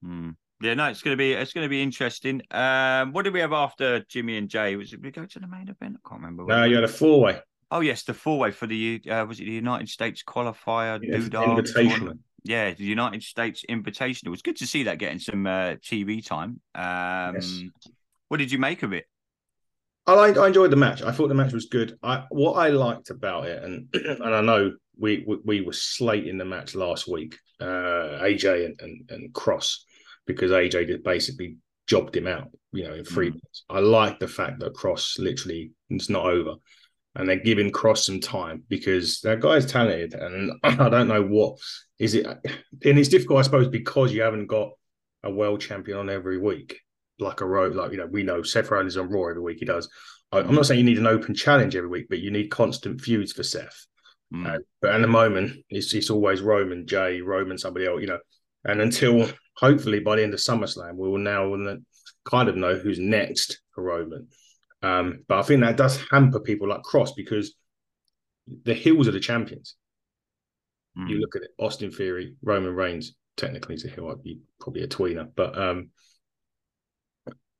Hmm. 0.03 0.31
Yeah, 0.63 0.75
no, 0.75 0.87
it's 0.87 1.03
gonna 1.03 1.17
be 1.17 1.33
it's 1.33 1.53
gonna 1.53 1.69
be 1.69 1.83
interesting. 1.83 2.41
Um, 2.51 3.13
what 3.13 3.25
did 3.25 3.35
we 3.35 3.41
have 3.41 3.53
after 3.53 4.01
Jimmy 4.09 4.37
and 4.39 4.49
Jey? 4.49 4.77
Was 4.77 4.93
it 4.93 5.03
we 5.03 5.11
go 5.11 5.27
to 5.27 5.39
the 5.39 5.47
main 5.47 5.69
event? 5.69 5.97
I 6.05 6.09
can't 6.09 6.23
remember. 6.23 6.45
No, 6.45 6.65
you 6.65 6.77
had 6.77 6.85
a 6.85 6.89
four 6.89 7.21
way 7.21 7.41
Oh 7.73 7.81
yes, 7.81 8.03
the 8.03 8.13
four 8.13 8.39
way 8.39 8.51
for 8.51 8.67
the 8.67 9.01
uh, 9.11 9.25
was 9.25 9.41
it 9.41 9.47
the 9.47 9.53
United 9.53 9.89
States 9.89 10.23
qualifier? 10.23 11.03
Doodah 11.03 11.57
invitational. 11.57 12.19
Yeah, 12.45 12.75
the 12.75 12.85
United 12.85 13.23
States 13.23 13.65
Invitational. 13.67 14.27
It 14.27 14.31
was 14.31 14.43
good 14.43 14.57
to 14.57 14.67
see 14.67 14.83
that 14.83 14.99
getting 14.99 15.21
some 15.21 15.47
uh, 15.47 15.77
TV 15.77 16.25
time. 16.25 16.61
Um, 16.75 17.37
Yes. 17.37 17.63
What 18.29 18.39
did 18.39 18.51
you 18.51 18.59
make 18.59 18.83
of 18.83 18.93
it? 18.93 19.05
I 20.07 20.15
liked, 20.15 20.37
I 20.37 20.49
enjoyed 20.49 20.71
the 20.71 20.77
match. 20.77 21.03
I 21.03 21.13
thought 21.13 21.29
the 21.29 21.35
match 21.35 21.53
was 21.53 21.67
good. 21.67 21.99
I 22.03 22.25
what 22.31 22.55
I 22.55 22.69
liked 22.69 23.09
about 23.11 23.47
it, 23.47 23.63
and 23.63 23.89
and 23.95 24.35
I 24.35 24.43
know 24.43 24.75
we 24.99 25.25
we, 25.27 25.39
we 25.45 25.61
were 25.63 25.73
slating 25.73 26.37
the 26.37 26.45
match 26.45 26.75
last 26.75 27.09
week, 27.09 27.39
uh, 27.59 28.21
AJ 28.21 28.67
and, 28.67 28.81
and 28.81 29.11
and 29.11 29.33
Kross, 29.33 29.79
because 30.27 30.51
AJ 30.51 30.87
just 30.89 31.05
basically 31.05 31.57
jobbed 31.87 32.17
him 32.17 32.27
out, 32.27 32.49
you 32.73 32.85
know, 32.85 32.95
in 32.95 33.05
three 33.05 33.29
Mm. 33.29 33.35
minutes. 33.35 33.65
I 33.69 33.81
like 33.81 34.19
the 34.19 34.29
fact 34.29 34.61
that 34.61 34.75
Kross 34.75 35.19
literally 35.19 35.73
it's 35.91 36.09
not 36.09 36.27
over, 36.27 36.55
and 37.15 37.29
they're 37.29 37.37
giving 37.37 37.71
Kross 37.73 37.99
some 37.99 38.21
time 38.21 38.63
because 38.69 39.21
that 39.21 39.41
guy's 39.41 39.67
talented, 39.67 40.15
and 40.15 40.53
I 40.63 40.89
don't 40.89 41.09
know 41.09 41.23
what 41.25 41.59
is 41.99 42.15
it, 42.15 42.27
and 42.27 42.99
it's 42.99 43.09
difficult, 43.09 43.41
I 43.41 43.43
suppose, 43.43 43.69
because 43.69 44.13
you 44.13 44.23
haven't 44.23 44.47
got 44.47 44.71
a 45.25 45.31
world 45.31 45.61
champion 45.61 45.99
on 45.99 46.11
every 46.11 46.39
week 46.39 46.81
like 47.19 47.41
a 47.41 47.47
row, 47.47 47.69
like 47.69 47.93
you 47.93 47.99
know, 47.99 48.07
we 48.07 48.23
know 48.25 48.43
Seth 48.43 48.71
Rollins 48.71 48.97
on 48.97 49.09
Raw 49.09 49.29
every 49.29 49.43
week. 49.43 49.59
He 49.59 49.65
does. 49.65 49.89
I'm 50.33 50.55
not 50.55 50.67
saying 50.67 50.79
you 50.79 50.85
need 50.85 50.99
an 50.99 51.07
open 51.07 51.35
challenge 51.35 51.77
every 51.77 51.91
week, 51.91 52.07
but 52.09 52.19
you 52.21 52.31
need 52.31 52.49
constant 52.49 53.01
feuds 53.01 53.33
for 53.33 53.43
Seth. 53.43 53.87
Mm. 54.35 54.47
Uh, 54.47 54.59
but 54.81 54.95
at 54.95 55.01
the 55.03 55.07
moment, 55.07 55.63
it's 55.69 55.93
it's 55.95 56.11
always 56.11 56.41
Roman, 56.41 56.87
Jey, 56.87 57.21
Roman, 57.21 57.59
somebody 57.59 57.87
else, 57.87 58.01
you 58.01 58.07
know. 58.07 58.19
And 58.65 58.81
until 58.81 59.29
hopefully 59.57 60.01
by 60.01 60.17
the 60.17 60.23
end 60.23 60.35
of 60.35 60.41
SummerSlam, 60.41 60.95
we 60.97 61.09
will 61.09 61.19
now 61.19 61.55
kind 62.25 62.49
of 62.49 62.57
know 62.57 62.77
who's 62.77 62.99
next 62.99 63.61
for 63.75 63.83
Roman. 63.83 64.29
Um, 64.83 65.25
but 65.29 65.39
I 65.39 65.43
think 65.43 65.61
that 65.61 65.77
does 65.77 66.03
hamper 66.11 66.41
people 66.41 66.69
like 66.69 66.83
Kross 66.83 67.11
because 67.17 67.55
the 68.65 68.75
heels 68.75 69.09
are 69.09 69.13
the 69.13 69.21
champions. 69.21 69.77
You 70.95 71.17
Mm. 71.17 71.21
look 71.21 71.37
at 71.37 71.43
it, 71.43 71.51
Austin 71.59 71.91
Theory, 71.91 72.35
Roman 72.43 72.75
Reigns, 72.75 73.15
technically 73.37 73.77
he's 73.77 73.85
a 73.87 73.89
heel, 73.89 74.09
I'd 74.11 74.23
be 74.23 74.41
probably 74.61 74.83
a 74.83 74.89
tweener, 74.89 75.31
but 75.35 75.57
um 75.57 75.91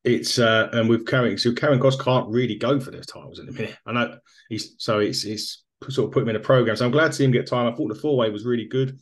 it's 0.05 0.39
uh 0.39 0.69
and 0.73 0.89
with 0.89 1.07
Karen, 1.07 1.39
so 1.39 1.53
Karrion 1.53 1.79
Kross 1.81 1.99
can't 2.03 2.29
really 2.29 2.57
go 2.57 2.79
for 2.81 2.91
those 2.91 3.07
titles 3.07 3.39
in 3.39 3.49
a 3.49 3.53
minute. 3.53 3.77
I 3.87 3.93
know 3.93 4.19
he's 4.49 4.75
so 4.79 4.99
it's 4.99 5.25
it's 5.25 5.65
sort 5.89 6.09
of 6.09 6.13
put 6.13 6.23
him 6.25 6.29
in 6.29 6.37
a 6.37 6.41
program. 6.41 6.77
So 6.77 6.85
I'm 6.85 6.91
glad 6.93 7.09
to 7.09 7.13
see 7.15 7.25
him 7.25 7.31
get 7.33 7.47
time. 7.47 7.73
I 7.73 7.75
thought 7.77 7.89
the 7.89 7.95
four 8.01 8.17
way 8.17 8.31
was 8.31 8.45
really 8.45 8.67
good. 8.67 8.99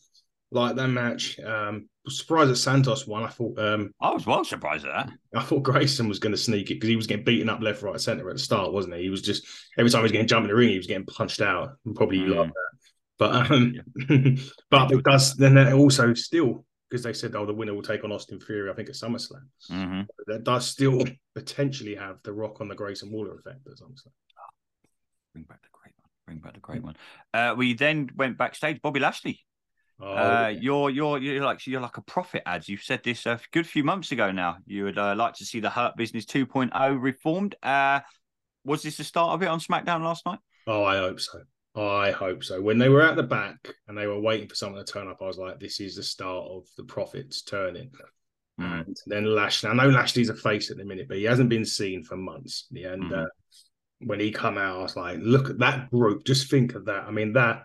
Like 0.50 0.76
that 0.76 0.88
match. 0.88 1.38
Um 1.40 1.88
was 2.04 2.19
surprised 2.19 2.50
that 2.50 2.57
Santos 2.57 3.07
won. 3.07 3.25
I 3.25 3.28
thought 3.28 3.59
um 3.59 3.92
I 4.00 4.11
was 4.11 4.26
well 4.26 4.45
surprised 4.45 4.87
at 4.87 4.92
that. 5.09 5.14
I 5.35 5.42
thought 5.42 5.62
Grayson 5.62 6.09
was 6.09 6.19
going 6.19 6.33
to 6.33 6.38
sneak 6.38 6.71
it 6.71 6.75
because 6.75 6.88
he 6.88 6.97
was 6.97 7.07
getting 7.07 7.25
beaten 7.25 7.49
up 7.49 7.61
left, 7.61 7.83
right, 7.83 8.00
centre 8.00 8.28
at 8.28 8.37
the 8.37 8.42
start, 8.42 8.73
wasn't 8.73 8.97
he? 8.97 9.02
He 9.02 9.11
was 9.11 9.23
just 9.23 9.47
every 9.78 9.90
time 9.90 10.00
he 10.00 10.04
was 10.04 10.12
getting 10.12 10.26
jumped 10.26 10.45
in 10.47 10.49
the 10.50 10.54
ring, 10.57 10.71
he 10.71 10.76
was 10.76 10.87
getting 10.87 11.07
punched 11.07 11.40
out. 11.40 11.76
And 11.85 11.95
probably 11.95 12.19
you 12.19 12.35
Mm. 12.35 12.38
like 12.38 12.49
that. 12.49 12.71
But 13.19 13.50
um, 13.50 13.75
but 14.71 14.92
it 14.92 15.04
does 15.04 15.37
then 15.37 15.59
it 15.59 15.73
also 15.75 16.14
still 16.14 16.64
because 16.88 17.04
they 17.04 17.12
said 17.12 17.37
oh 17.37 17.45
the 17.47 17.52
winner 17.54 17.75
will 17.75 17.83
take 17.83 18.02
on 18.02 18.11
Austin 18.12 18.40
Theory 18.40 18.71
I 18.71 18.75
think 18.75 18.88
at 18.88 18.95
SummerSlam 18.95 19.42
hmm 19.69 20.00
that 20.26 20.42
does 20.45 20.66
still 20.66 21.04
potentially 21.35 21.95
have 21.95 22.16
the 22.25 22.33
Rock 22.33 22.61
on 22.61 22.69
the 22.69 22.75
Grayson 22.75 23.12
Waller 23.12 23.35
effect 23.35 23.66
at 23.66 23.75
SummerSlam. 23.75 24.12
Bring 25.35 25.45
back 25.45 25.61
the 25.62 25.69
great 25.71 25.95
one. 26.00 26.11
Bring 26.26 26.38
back 26.38 26.54
the 26.54 26.61
great 26.61 26.83
one. 26.83 26.97
Uh, 27.33 27.54
we 27.57 27.75
then 27.75 28.11
went 28.16 28.38
backstage. 28.38 28.80
Bobby 28.83 29.00
Lashley. 29.00 29.40
Oh, 30.00 30.07
Uh, 30.12 30.54
you're 30.59 30.90
you're 30.90 31.19
you're 31.19 31.45
like 31.45 31.66
you're 31.66 31.80
like 31.80 31.97
a 31.99 32.02
prophet, 32.02 32.42
ads. 32.47 32.69
You've 32.69 32.83
said 32.83 33.02
this 33.04 33.26
a 33.26 33.38
good 33.52 33.66
few 33.66 33.85
months 33.85 34.12
ago 34.12 34.30
now. 34.33 34.59
You 34.66 34.85
would 34.85 34.99
uh, 34.99 35.14
like 35.16 35.35
to 35.35 35.45
see 35.45 35.61
the 35.61 35.71
Hurt 35.71 35.97
Business 35.97 36.25
2.0 36.26 37.00
reformed. 37.02 37.54
Uh, 37.62 38.00
was 38.64 38.83
this 38.83 38.97
the 38.97 39.04
start 39.04 39.33
of 39.35 39.42
it 39.42 39.47
on 39.47 39.61
SmackDown 39.61 40.02
last 40.02 40.25
night? 40.26 40.38
oh, 40.66 40.85
I 40.85 40.97
hope 40.99 41.21
so. 41.21 41.40
I 41.75 42.11
hope 42.11 42.42
so. 42.45 42.61
When 42.61 42.78
they 42.78 42.88
were 42.88 43.02
at 43.02 43.14
the 43.16 43.23
back 43.23 43.75
and 43.87 43.97
they 43.97 44.07
were 44.07 44.21
waiting 44.21 44.49
for 44.49 44.54
someone 44.57 44.85
to 44.85 44.92
turn 44.92 45.09
up, 45.09 45.23
I 45.23 45.26
was 45.26 45.38
like, 45.38 45.61
"This 45.61 45.80
is 45.80 45.95
the 45.97 46.02
start 46.02 46.47
of 46.50 46.66
the 46.76 46.85
profits 46.85 47.42
turning." 47.42 47.90
Mm. 48.61 48.87
And 48.87 48.97
then 49.07 49.25
Lashley, 49.25 49.71
I 49.71 49.75
know 49.75 49.88
Lashley's 49.88 50.28
a 50.30 50.35
face 50.35 50.71
at 50.71 50.76
the 50.78 50.85
minute, 50.85 51.09
but 51.09 51.16
he 51.19 51.25
hasn't 51.25 51.49
been 51.49 51.64
seen 51.64 52.02
for 52.02 52.16
months. 52.16 52.66
Yeah, 52.71 52.92
and 52.95 53.04
Mhm. 53.04 53.25
uh, 53.25 53.28
when 54.00 54.19
he 54.21 54.30
come 54.33 54.59
out, 54.59 54.78
I 54.80 54.83
was 54.83 54.97
like, 54.97 55.19
look 55.21 55.49
at 55.49 55.59
that 55.59 55.90
group. 55.90 56.25
Just 56.25 56.50
think 56.50 56.75
of 56.75 56.87
that. 56.87 57.04
I 57.04 57.11
mean, 57.11 57.35
that. 57.35 57.64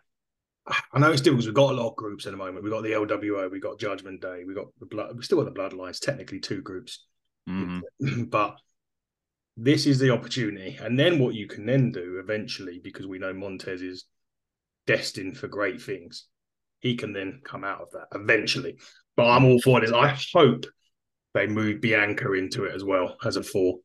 I 0.67 0.99
know 0.99 1.11
it's 1.11 1.21
difficult 1.21 1.37
because 1.37 1.45
we've 1.47 1.55
got 1.55 1.73
a 1.73 1.77
lot 1.77 1.89
of 1.89 1.95
groups 1.95 2.25
at 2.25 2.31
the 2.31 2.37
moment. 2.37 2.63
We've 2.63 2.73
got 2.73 2.81
the 2.81 2.91
LWO, 2.93 3.51
we've 3.51 3.61
got 3.61 3.79
Judgment 3.79 4.21
Day, 4.21 4.43
we've 4.45 4.55
got 4.55 4.67
the 4.79 4.87
blood. 4.87 5.15
We 5.15 5.23
still 5.23 5.43
got 5.43 5.53
the 5.53 5.59
Bloodlines. 5.59 5.99
Technically, 5.99 6.39
two 6.39 6.61
groups, 6.61 7.05
Mhm. 7.47 7.81
but 8.29 8.57
this 9.57 9.85
is 9.85 9.99
the 9.99 10.09
opportunity. 10.09 10.77
And 10.81 10.97
then 10.99 11.19
what 11.19 11.35
you 11.35 11.47
can 11.47 11.65
then 11.65 11.91
do 11.91 12.19
eventually, 12.19 12.79
because 12.83 13.05
we 13.05 13.19
know 13.19 13.33
Montez 13.33 13.81
is 13.81 14.05
destined 14.87 15.37
for 15.37 15.47
great 15.47 15.81
things, 15.81 16.25
he 16.79 16.95
can 16.95 17.13
then 17.13 17.41
come 17.43 17.63
out 17.63 17.81
of 17.81 17.91
that 17.91 18.07
eventually. 18.19 18.77
But 19.15 19.27
I'm 19.27 19.45
all 19.45 19.61
for 19.61 19.79
this. 19.79 19.91
I 19.91 20.17
hope 20.33 20.65
they 21.33 21.47
move 21.47 21.79
Bianca 21.81 22.33
into 22.33 22.65
it 22.65 22.73
as 22.73 22.83
well 22.83 23.17
as 23.23 23.35
a 23.37 23.43
four. 23.43 23.79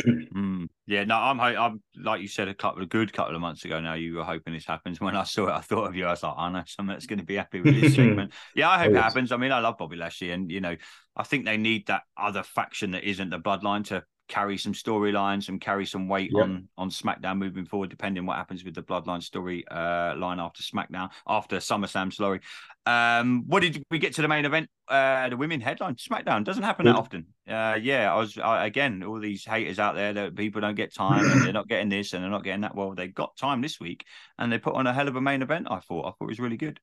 Mm. 0.00 0.68
Yeah, 0.86 1.04
no, 1.04 1.16
I'm, 1.16 1.38
I'm 1.40 1.82
like 1.96 2.22
you 2.22 2.28
said 2.28 2.48
a 2.48 2.54
couple 2.54 2.82
of 2.82 2.88
good 2.88 3.12
couple 3.12 3.34
of 3.34 3.40
months 3.40 3.64
ago. 3.64 3.80
Now 3.80 3.94
you 3.94 4.14
were 4.14 4.24
hoping 4.24 4.54
this 4.54 4.64
happens. 4.64 5.00
When 5.02 5.16
I 5.16 5.24
saw 5.24 5.48
it, 5.48 5.52
I 5.52 5.60
thought 5.60 5.88
of 5.88 5.94
you. 5.96 6.06
I 6.06 6.10
was 6.10 6.22
like, 6.22 6.34
I 6.36 6.50
know 6.50 6.62
someone 6.66 6.96
that's 6.96 7.06
going 7.06 7.18
to 7.18 7.24
be 7.24 7.36
happy 7.36 7.60
with 7.60 7.80
this 7.80 7.94
segment. 7.94 8.32
Yeah, 8.54 8.70
I 8.70 8.78
hope 8.78 8.92
Oh, 8.92 8.96
it 8.96 9.02
happens. 9.02 9.32
I 9.32 9.36
mean, 9.36 9.52
I 9.52 9.60
love 9.60 9.78
Bobby 9.78 9.96
Lashley, 9.96 10.30
and 10.30 10.50
you 10.50 10.60
know, 10.60 10.76
I 11.16 11.22
think 11.24 11.44
they 11.44 11.56
need 11.56 11.86
that 11.88 12.02
other 12.16 12.42
faction 12.42 12.92
that 12.92 13.04
isn't 13.04 13.30
the 13.30 13.38
Bloodline 13.38 13.84
to 13.86 14.02
carry 14.28 14.56
some 14.56 14.72
storylines 14.72 15.48
and 15.48 15.60
carry 15.60 15.84
some 15.84 16.08
weight 16.08 16.30
Yep. 16.32 16.42
on 16.44 16.68
on 16.78 16.90
SmackDown 16.90 17.38
moving 17.38 17.64
forward, 17.64 17.90
depending 17.90 18.24
what 18.26 18.36
happens 18.36 18.64
with 18.64 18.74
the 18.74 18.82
Bloodline 18.82 19.22
story 19.22 19.66
uh, 19.68 20.14
line 20.16 20.40
after 20.40 20.62
SmackDown 20.62 21.10
after 21.26 21.56
SummerSlam. 21.56 22.12
Sorry. 22.12 22.40
Um, 22.86 23.44
what 23.46 23.60
did 23.60 23.84
we 23.90 23.98
get 23.98 24.14
to 24.14 24.22
the 24.22 24.28
main 24.28 24.44
event? 24.44 24.68
Uh, 24.88 25.28
the 25.28 25.36
women 25.36 25.60
headline 25.60 25.94
SmackDown 25.94 26.44
doesn't 26.44 26.62
happen 26.64 26.86
that 26.86 26.96
often. 26.96 27.26
Uh, 27.48 27.78
yeah, 27.80 28.12
I 28.12 28.18
was 28.18 28.38
I, 28.38 28.66
again 28.66 29.02
all 29.02 29.20
these 29.20 29.44
haters 29.44 29.78
out 29.78 29.94
there 29.94 30.12
that 30.12 30.34
people 30.34 30.60
don't 30.60 30.74
get 30.74 30.94
time 30.94 31.24
and 31.30 31.42
they're 31.42 31.52
not 31.52 31.68
getting 31.68 31.88
this 31.88 32.12
and 32.12 32.22
they're 32.22 32.30
not 32.30 32.44
getting 32.44 32.62
that. 32.62 32.74
Well, 32.74 32.94
they 32.94 33.08
got 33.08 33.36
time 33.36 33.60
this 33.60 33.78
week 33.78 34.04
and 34.38 34.50
they 34.50 34.58
put 34.58 34.74
on 34.74 34.86
a 34.86 34.92
hell 34.92 35.08
of 35.08 35.16
a 35.16 35.20
main 35.20 35.42
event. 35.42 35.68
I 35.70 35.80
thought 35.80 36.06
I 36.06 36.10
thought 36.10 36.24
it 36.24 36.26
was 36.26 36.40
really 36.40 36.56
good. 36.56 36.80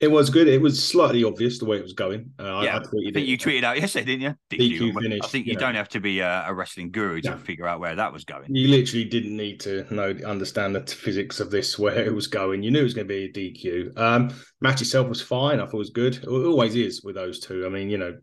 It 0.00 0.10
was 0.10 0.30
good. 0.30 0.48
It 0.48 0.62
was 0.62 0.82
slightly 0.82 1.24
obvious 1.24 1.58
the 1.58 1.66
way 1.66 1.76
it 1.76 1.82
was 1.82 1.92
going. 1.92 2.30
Uh, 2.38 2.62
Yeah, 2.64 2.76
I, 2.76 2.78
I, 2.78 2.80
tweeted 2.80 3.16
I 3.16 3.20
you 3.20 3.36
tweeted 3.36 3.64
out 3.64 3.78
yesterday, 3.78 4.16
didn't 4.16 4.36
you? 4.50 4.58
DQ 4.58 4.96
I 4.96 5.02
finish, 5.02 5.26
think 5.26 5.46
you 5.46 5.50
you 5.52 5.54
know. 5.58 5.60
don't 5.66 5.74
have 5.74 5.90
to 5.90 6.00
be 6.00 6.20
a, 6.20 6.44
a 6.48 6.54
wrestling 6.54 6.90
guru 6.90 7.20
to 7.20 7.30
No. 7.32 7.36
figure 7.36 7.66
out 7.66 7.80
where 7.80 7.94
that 7.94 8.10
was 8.10 8.24
going. 8.24 8.46
You 8.54 8.68
literally 8.68 9.04
didn't 9.04 9.36
need 9.36 9.60
to 9.60 9.86
know 9.94 10.14
understand 10.26 10.74
the 10.74 10.80
physics 10.86 11.38
of 11.38 11.50
this, 11.50 11.78
where 11.78 12.02
it 12.02 12.14
was 12.14 12.28
going. 12.28 12.62
You 12.62 12.70
knew 12.70 12.80
it 12.80 12.84
was 12.84 12.94
going 12.94 13.08
to 13.08 13.14
be 13.14 13.24
a 13.24 13.32
DQ. 13.32 13.98
Um, 13.98 14.30
match 14.62 14.80
itself 14.80 15.06
was 15.08 15.20
fine. 15.20 15.60
I 15.60 15.64
thought 15.66 15.74
it 15.74 15.78
was 15.78 15.90
good. 15.90 16.16
It 16.16 16.26
always 16.28 16.74
is 16.76 17.02
with 17.02 17.16
those 17.16 17.38
two. 17.38 17.66
I 17.66 17.68
mean, 17.68 17.90
you 17.90 17.98
know, 17.98 18.16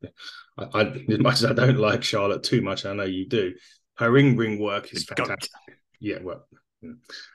I, 0.57 0.81
I 0.81 0.81
as 1.09 1.19
much 1.19 1.35
as 1.35 1.45
I 1.45 1.53
don't 1.53 1.77
like 1.77 2.03
Charlotte 2.03 2.41
too 2.41 2.61
much, 2.63 2.85
I 2.87 2.93
know 2.93 3.03
you 3.05 3.27
do. 3.29 3.53
Her 3.97 4.09
ring 4.11 4.35
ring 4.35 4.59
work 4.59 4.91
is 4.93 5.05
The 5.05 5.13
goat. 5.13 5.27
fantastic. 5.27 5.51
Yeah, 5.99 6.19
well. 6.23 6.47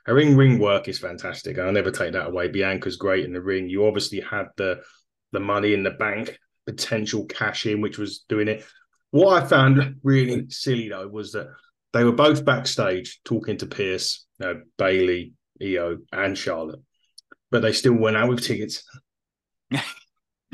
Her 0.06 0.14
ring 0.14 0.36
ring 0.36 0.58
work 0.58 0.88
is 0.88 0.98
fantastic. 0.98 1.58
I'll 1.58 1.72
never 1.72 1.90
take 1.90 2.12
that 2.12 2.28
away. 2.28 2.48
Bianca's 2.48 2.96
great 2.96 3.24
in 3.24 3.32
the 3.32 3.42
ring. 3.42 3.68
You 3.68 3.86
obviously 3.86 4.20
had 4.20 4.46
the 4.56 4.82
the 5.32 5.40
money 5.40 5.74
in 5.74 5.82
the 5.82 5.90
bank 5.90 6.38
potential 6.66 7.24
cash 7.26 7.66
in, 7.66 7.80
which 7.80 7.98
was 7.98 8.24
doing 8.28 8.48
it. 8.48 8.64
What 9.10 9.42
I 9.42 9.46
found 9.46 9.96
really 10.02 10.48
silly 10.48 10.88
though 10.88 11.08
was 11.08 11.32
that 11.32 11.48
they 11.92 12.04
were 12.04 12.12
both 12.12 12.44
backstage 12.44 13.20
talking 13.24 13.56
to 13.58 13.66
Pearce, 13.66 14.26
uh, 14.42 14.54
Bayley, 14.78 15.34
IYO, 15.60 15.98
and 16.12 16.36
Charlotte, 16.38 16.80
but 17.50 17.62
they 17.62 17.72
still 17.72 17.94
went 17.94 18.16
out 18.16 18.28
with 18.28 18.42
tickets. 18.42 18.84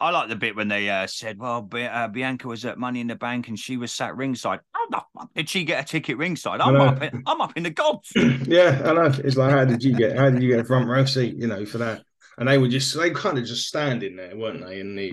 I 0.00 0.10
like 0.10 0.28
the 0.28 0.36
bit 0.36 0.54
when 0.54 0.68
they 0.68 0.88
uh, 0.90 1.06
said, 1.06 1.38
"Well, 1.38 1.68
uh, 1.72 2.08
Bianca 2.08 2.48
was 2.48 2.64
at 2.64 2.78
Money 2.78 3.00
in 3.00 3.06
the 3.06 3.14
Bank 3.16 3.48
and 3.48 3.58
she 3.58 3.76
was 3.76 3.92
sat 3.92 4.16
ringside." 4.16 4.60
How 4.72 4.88
the 4.90 5.02
fuck 5.14 5.34
did 5.34 5.48
she 5.48 5.64
get 5.64 5.84
a 5.84 5.86
ticket 5.86 6.16
ringside? 6.18 6.60
I'm 6.60 6.76
up. 6.76 7.02
In, 7.02 7.22
I'm 7.26 7.40
up 7.40 7.56
in 7.56 7.62
the 7.62 7.70
gods. 7.70 8.12
yeah, 8.16 8.82
I 8.84 8.92
know. 8.92 9.12
It's 9.24 9.36
like, 9.36 9.50
how 9.50 9.64
did 9.64 9.82
you 9.82 9.96
get? 9.96 10.16
How 10.16 10.30
did 10.30 10.42
you 10.42 10.50
get 10.50 10.60
a 10.60 10.64
front 10.64 10.88
row 10.88 11.04
seat? 11.04 11.36
You 11.36 11.46
know, 11.46 11.64
for 11.64 11.78
that. 11.78 12.02
And 12.38 12.48
they 12.48 12.56
were 12.58 12.68
just, 12.68 12.96
they 12.96 13.10
kind 13.10 13.36
of 13.38 13.44
just 13.44 13.68
standing 13.68 14.16
there, 14.16 14.36
weren't 14.36 14.64
they? 14.66 14.80
In 14.80 14.96
the 14.96 15.12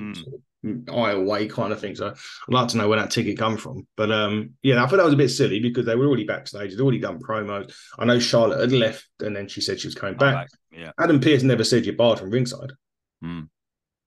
Mm. 0.66 0.90
aisle 0.94 1.24
way 1.24 1.48
kind 1.48 1.72
of 1.72 1.80
thing. 1.80 1.96
So 1.96 2.10
I'd 2.10 2.54
like 2.54 2.68
to 2.70 2.78
know 2.78 2.90
where 2.90 3.00
that 3.00 3.12
ticket 3.12 3.38
come 3.38 3.56
from. 3.56 3.88
But 3.96 4.12
um, 4.12 4.56
yeah, 4.62 4.84
I 4.84 4.88
thought 4.88 4.98
that 4.98 5.06
was 5.06 5.14
a 5.14 5.18
bit 5.18 5.30
silly 5.30 5.62
because 5.62 5.86
they 5.86 5.96
were 5.96 6.06
already 6.06 6.26
backstage. 6.26 6.72
They'd 6.72 6.82
already 6.82 7.00
done 7.00 7.20
promos. 7.20 7.74
I 7.98 8.04
know 8.04 8.20
Charlotte 8.20 8.60
had 8.60 8.74
left, 8.74 9.08
and 9.22 9.34
then 9.34 9.48
she 9.48 9.62
said 9.62 9.80
she 9.80 9.88
was 9.88 9.96
coming 9.96 10.18
back. 10.18 10.34
back. 10.34 10.50
Yeah. 10.70 10.92
Adam 11.00 11.22
Pearce 11.22 11.44
never 11.44 11.64
said 11.64 11.86
you're 11.86 11.96
barred 11.96 12.20
from 12.20 12.30
ringside. 12.30 12.74
Hmm. 13.22 13.44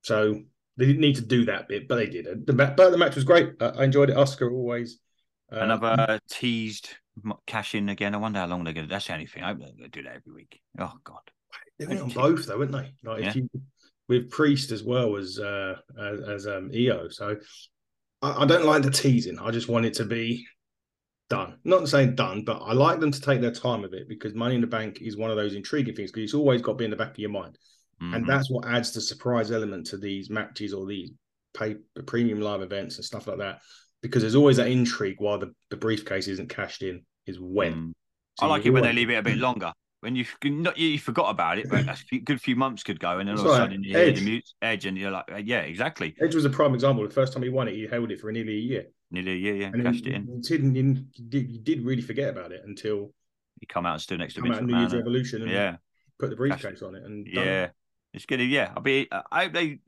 So 0.03 0.43
they 0.77 0.87
didn't 0.87 1.01
need 1.01 1.17
to 1.17 1.23
do 1.23 1.45
that 1.47 1.69
bit, 1.69 1.89
but 1.89 1.97
they 1.97 2.07
did. 2.07 2.47
The, 2.47 2.53
but 2.53 2.77
the 2.77 2.99
match 2.99 3.15
was 3.15 3.25
great. 3.25 3.55
I, 3.61 3.67
I 3.67 3.85
enjoyed 3.85 4.11
it. 4.11 4.17
Oscar 4.17 4.51
always. 4.53 4.99
Uh, 5.51 5.59
Another 5.61 6.19
teased 6.31 6.91
cash 7.47 7.75
in 7.75 7.89
again. 7.89 8.15
I 8.15 8.19
wonder 8.19 8.39
how 8.41 8.47
long 8.47 8.65
they're 8.65 8.73
going 8.73 8.87
to. 8.87 8.91
That's 8.91 9.07
the 9.07 9.15
only 9.15 9.27
thing. 9.27 9.43
I 9.43 9.49
hope 9.49 9.59
they're 9.59 9.69
going 9.69 9.83
to 9.83 9.89
do 9.89 10.03
that 10.05 10.17
every 10.17 10.33
week. 10.33 10.61
Oh 10.79 10.93
God. 11.05 11.21
They 11.79 11.87
went 11.87 12.01
on 12.01 12.11
both 12.11 12.47
though, 12.47 12.59
weren't 12.59 12.73
they? 12.73 12.95
Like 13.05 13.21
if 13.21 13.37
Yeah. 13.37 13.43
you 13.43 13.61
with 14.09 14.31
Priest 14.31 14.73
as 14.73 14.83
well 14.83 15.17
as 15.17 15.39
uh 15.39 15.77
as, 16.01 16.21
as 16.29 16.47
um 16.47 16.71
IYO. 16.75 17.09
So 17.09 17.37
I, 18.23 18.43
I 18.43 18.47
don't 18.47 18.65
like 18.65 18.83
the 18.83 18.91
teasing. 18.91 19.39
I 19.39 19.51
just 19.51 19.69
want 19.69 19.87
it 19.87 19.95
to 19.95 20.05
be 20.05 20.47
done. 21.29 21.59
Not 21.65 21.89
saying 21.89 22.15
done, 22.15 22.45
but 22.45 22.59
I 22.59 22.73
like 22.73 23.01
them 23.01 23.11
to 23.11 23.21
take 23.21 23.41
their 23.41 23.53
time 23.53 23.83
with 23.83 23.95
it 23.95 24.09
because 24.09 24.35
Money 24.35 24.55
in 24.55 24.61
the 24.61 24.67
Bank 24.67 25.01
is 25.01 25.17
one 25.17 25.31
of 25.31 25.37
those 25.37 25.55
intriguing 25.55 25.95
things 25.95 26.11
because 26.13 26.25
it's 26.25 26.35
always 26.35 26.63
got 26.63 26.73
to 26.73 26.79
be 26.79 26.85
in 26.85 26.91
the 26.91 26.97
back 26.97 27.13
of 27.13 27.19
your 27.19 27.31
mind. 27.31 27.59
And 28.03 28.25
Mhm. 28.25 28.27
that's 28.27 28.51
what 28.51 28.67
adds 28.67 28.93
the 28.93 29.01
surprise 29.01 29.51
element 29.53 29.87
to 29.89 29.97
these 29.97 30.29
matches 30.29 30.75
or 30.75 30.87
these 30.87 31.13
pay 31.55 31.77
premium 32.07 32.41
live 32.41 32.61
events 32.63 32.97
and 32.97 33.05
stuff 33.05 33.27
like 33.27 33.39
that. 33.39 33.61
Because 34.03 34.23
there's 34.23 34.35
always 34.35 34.57
that 34.57 34.69
intrigue 34.69 35.21
while 35.21 35.39
the, 35.39 35.55
the 35.71 35.77
briefcase 35.77 36.27
isn't 36.27 36.49
cashed 36.49 36.83
in, 36.83 37.05
is 37.27 37.39
when. 37.39 37.73
Mm. 37.75 37.93
So 38.41 38.47
I 38.47 38.49
like 38.49 38.67
it 38.67 38.71
when 38.71 38.83
they 38.83 38.93
leave 38.93 39.11
it 39.11 39.15
a 39.15 39.23
bit 39.23 39.39
longer. 39.49 39.73
When 40.01 40.17
you 40.17 40.25
not 40.43 40.77
you 40.77 40.99
forgot 40.99 41.31
about 41.31 41.59
it, 41.59 41.69
but 41.71 41.89
a 41.89 41.95
few- 41.95 42.21
good 42.23 42.41
few 42.41 42.57
months 42.57 42.83
could 42.83 42.99
go, 42.99 43.21
and 43.21 43.29
then 43.29 43.39
all 43.39 43.47
of 43.47 43.53
a 43.53 43.57
sudden 43.57 43.85
you 43.85 43.97
hear 43.97 44.11
the 44.11 44.21
mute 44.21 44.49
edge, 44.61 44.85
and 44.87 44.99
you're 44.99 45.13
like, 45.13 45.31
uh, 45.31 45.37
yeah, 45.37 45.61
exactly. 45.61 46.17
Edge 46.21 46.35
was 46.35 46.45
a 46.45 46.51
prime 46.51 46.75
example. 46.75 47.05
The 47.05 47.15
first 47.15 47.33
time 47.33 47.45
he 47.45 47.51
won 47.51 47.69
it, 47.69 47.75
he 47.75 47.87
held 47.87 48.11
it 48.11 48.19
for 48.21 48.33
nearly 48.33 48.55
a 48.57 48.61
year. 48.61 48.87
Nearly, 49.13 49.37
yeah, 49.39 49.53
yeah, 49.53 49.71
And 49.73 49.85
cashed 49.85 50.03
then 50.05 50.13
it 50.13 50.17
in. 50.17 50.27
you 50.27 50.41
didn't, 50.43 50.75
you 50.75 51.25
did, 51.29 51.51
you 51.53 51.61
did 51.61 51.83
really 51.85 52.03
forget 52.03 52.31
about 52.31 52.51
it 52.51 52.63
until 52.65 53.15
You 53.61 53.67
come 53.69 53.87
out 53.87 53.93
and 53.93 54.03
stood 54.03 54.19
next 54.19 54.35
to 54.35 54.41
out 54.53 54.65
New 54.65 54.77
Year's 54.77 54.93
Revolution 54.93 55.43
and 55.43 55.51
Yeah, 55.53 55.77
put 56.19 56.31
the 56.31 56.37
briefcase 56.37 56.83
on 56.83 56.97
it. 56.97 57.05
And 57.05 57.25
done. 57.25 57.45
yeah, 57.45 57.69
it's 58.13 58.27
good. 58.27 58.41
Yeah, 58.41 58.73
I'll 58.77 58.83
be. 58.83 59.09
I 59.11 59.45
hope 59.45 59.53
they. 59.53 59.79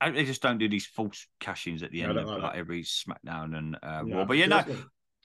I 0.00 0.06
hope 0.06 0.16
they 0.16 0.24
just 0.24 0.42
don't 0.42 0.58
do 0.58 0.68
these 0.68 0.86
false 0.86 1.26
cash-ins 1.40 1.82
at 1.82 1.90
the 1.90 2.02
end 2.02 2.18
of 2.18 2.26
like 2.26 2.42
like 2.42 2.56
every 2.56 2.82
SmackDown 2.82 3.56
and 3.56 3.76
uh, 3.82 4.02
No, 4.02 4.18
Raw. 4.18 4.24
But 4.24 4.36
yeah, 4.36 4.46
no. 4.46 4.64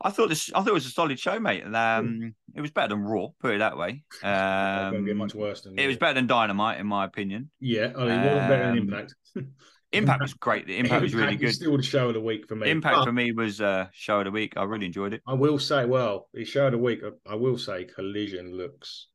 I 0.01 0.11
thought 0.11 0.29
this. 0.29 0.49
I 0.53 0.59
thought 0.59 0.69
it 0.69 0.73
was 0.73 0.85
a 0.85 0.91
solid 0.91 1.19
show, 1.19 1.39
mate. 1.39 1.63
And, 1.63 1.75
um, 1.75 2.33
it 2.55 2.61
was 2.61 2.71
better 2.71 2.89
than 2.89 3.01
Raw. 3.03 3.27
Put 3.41 3.55
it 3.55 3.59
that 3.59 3.77
way. 3.77 4.03
Get 4.21 4.29
Um, 4.29 5.17
much 5.17 5.35
worse 5.35 5.61
than 5.61 5.77
it 5.77 5.87
was 5.87 5.97
better 5.97 6.13
than 6.13 6.27
Dynamite, 6.27 6.79
in 6.79 6.87
my 6.87 7.03
opinion. 7.03 7.49
Yeah, 7.59 7.91
I 7.97 7.99
mean, 8.05 8.11
it 8.11 8.25
wasn't 8.25 8.47
better 8.47 8.63
than 8.63 8.71
Um, 8.71 8.77
Impact. 8.77 9.15
Impact 9.91 10.21
was 10.21 10.33
great. 10.35 10.67
The 10.67 10.77
Impact 10.77 11.01
was 11.01 11.15
really 11.15 11.35
good. 11.35 11.51
Still 11.53 11.75
the 11.75 11.83
show 11.83 12.09
of 12.09 12.13
the 12.13 12.21
week 12.21 12.47
for 12.47 12.55
me. 12.55 12.69
Impact 12.69 12.97
But 12.97 13.05
for 13.05 13.11
me 13.11 13.31
was 13.31 13.59
uh, 13.59 13.87
show 13.91 14.19
of 14.19 14.25
the 14.25 14.31
week. 14.31 14.53
I 14.55 14.63
really 14.63 14.85
enjoyed 14.85 15.13
it. 15.13 15.21
I 15.27 15.33
will 15.33 15.57
say, 15.57 15.85
well, 15.85 16.29
the 16.33 16.45
show 16.45 16.67
of 16.67 16.73
the 16.73 16.77
week. 16.77 17.01
I, 17.03 17.31
I 17.31 17.35
will 17.35 17.57
say, 17.57 17.85
Collision 17.85 18.55
looks 18.55 19.07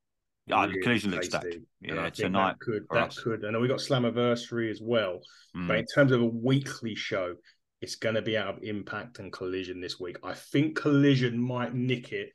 Ah, 0.50 0.66
the 0.66 0.80
collision 0.80 1.10
looks 1.10 1.28
stacked. 1.28 1.56
Yeah, 1.80 2.04
I 2.04 2.10
tonight 2.10 2.52
that 2.52 2.60
could 2.60 2.86
that 2.90 3.08
us. 3.08 3.18
could. 3.18 3.44
And 3.44 3.58
we 3.60 3.68
got 3.68 3.78
Slammiversary 3.78 4.70
as 4.70 4.80
well. 4.82 5.20
Mm. 5.56 5.68
But 5.68 5.78
in 5.78 5.86
terms 5.86 6.12
of 6.12 6.20
a 6.20 6.26
weekly 6.26 6.94
show, 6.94 7.34
it's 7.80 7.96
going 7.96 8.14
to 8.14 8.22
be 8.22 8.36
out 8.36 8.48
of 8.48 8.62
Impact 8.62 9.18
and 9.20 9.32
Collision 9.32 9.80
this 9.80 9.98
week. 9.98 10.18
I 10.22 10.34
think 10.34 10.76
Collision 10.76 11.38
might 11.38 11.74
nick 11.74 12.12
it 12.12 12.30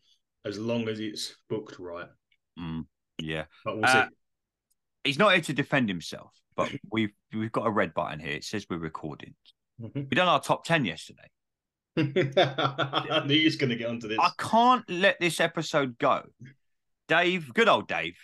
as 0.45 0.57
long 0.57 0.87
as 0.89 0.99
it's 0.99 1.35
booked 1.49 1.77
right. 1.77 2.07
Mm. 2.59 2.85
Yeah, 3.21 3.45
But 3.65 3.75
we'll 3.75 3.85
Uh, 3.85 4.07
he's 5.03 5.19
not 5.19 5.33
here 5.33 5.41
to 5.41 5.53
defend 5.53 5.89
himself, 5.89 6.31
but 6.55 6.71
we've 6.91 7.11
we've 7.33 7.51
got 7.51 7.67
a 7.67 7.71
red 7.71 7.93
button 7.93 8.19
here. 8.19 8.33
It 8.33 8.43
says 8.43 8.65
we're 8.69 8.77
recording. 8.77 9.35
see. 9.81 9.89
We 9.95 10.15
done 10.15 10.27
our 10.27 10.41
top 10.41 10.63
ten 10.65 10.85
yesterday. 10.85 11.29
I 11.97 13.23
knew 13.25 13.35
you 13.35 13.45
was 13.45 13.55
going 13.55 13.71
to 13.71 13.75
get 13.75 13.89
onto 13.89 14.07
this. 14.07 14.17
I 14.19 14.31
can't 14.37 14.89
let 14.89 15.19
this 15.19 15.39
episode 15.39 15.97
go. 15.97 16.23
Dave, 17.09 17.53
good 17.53 17.67
old 17.67 17.87
Dave, 17.87 18.17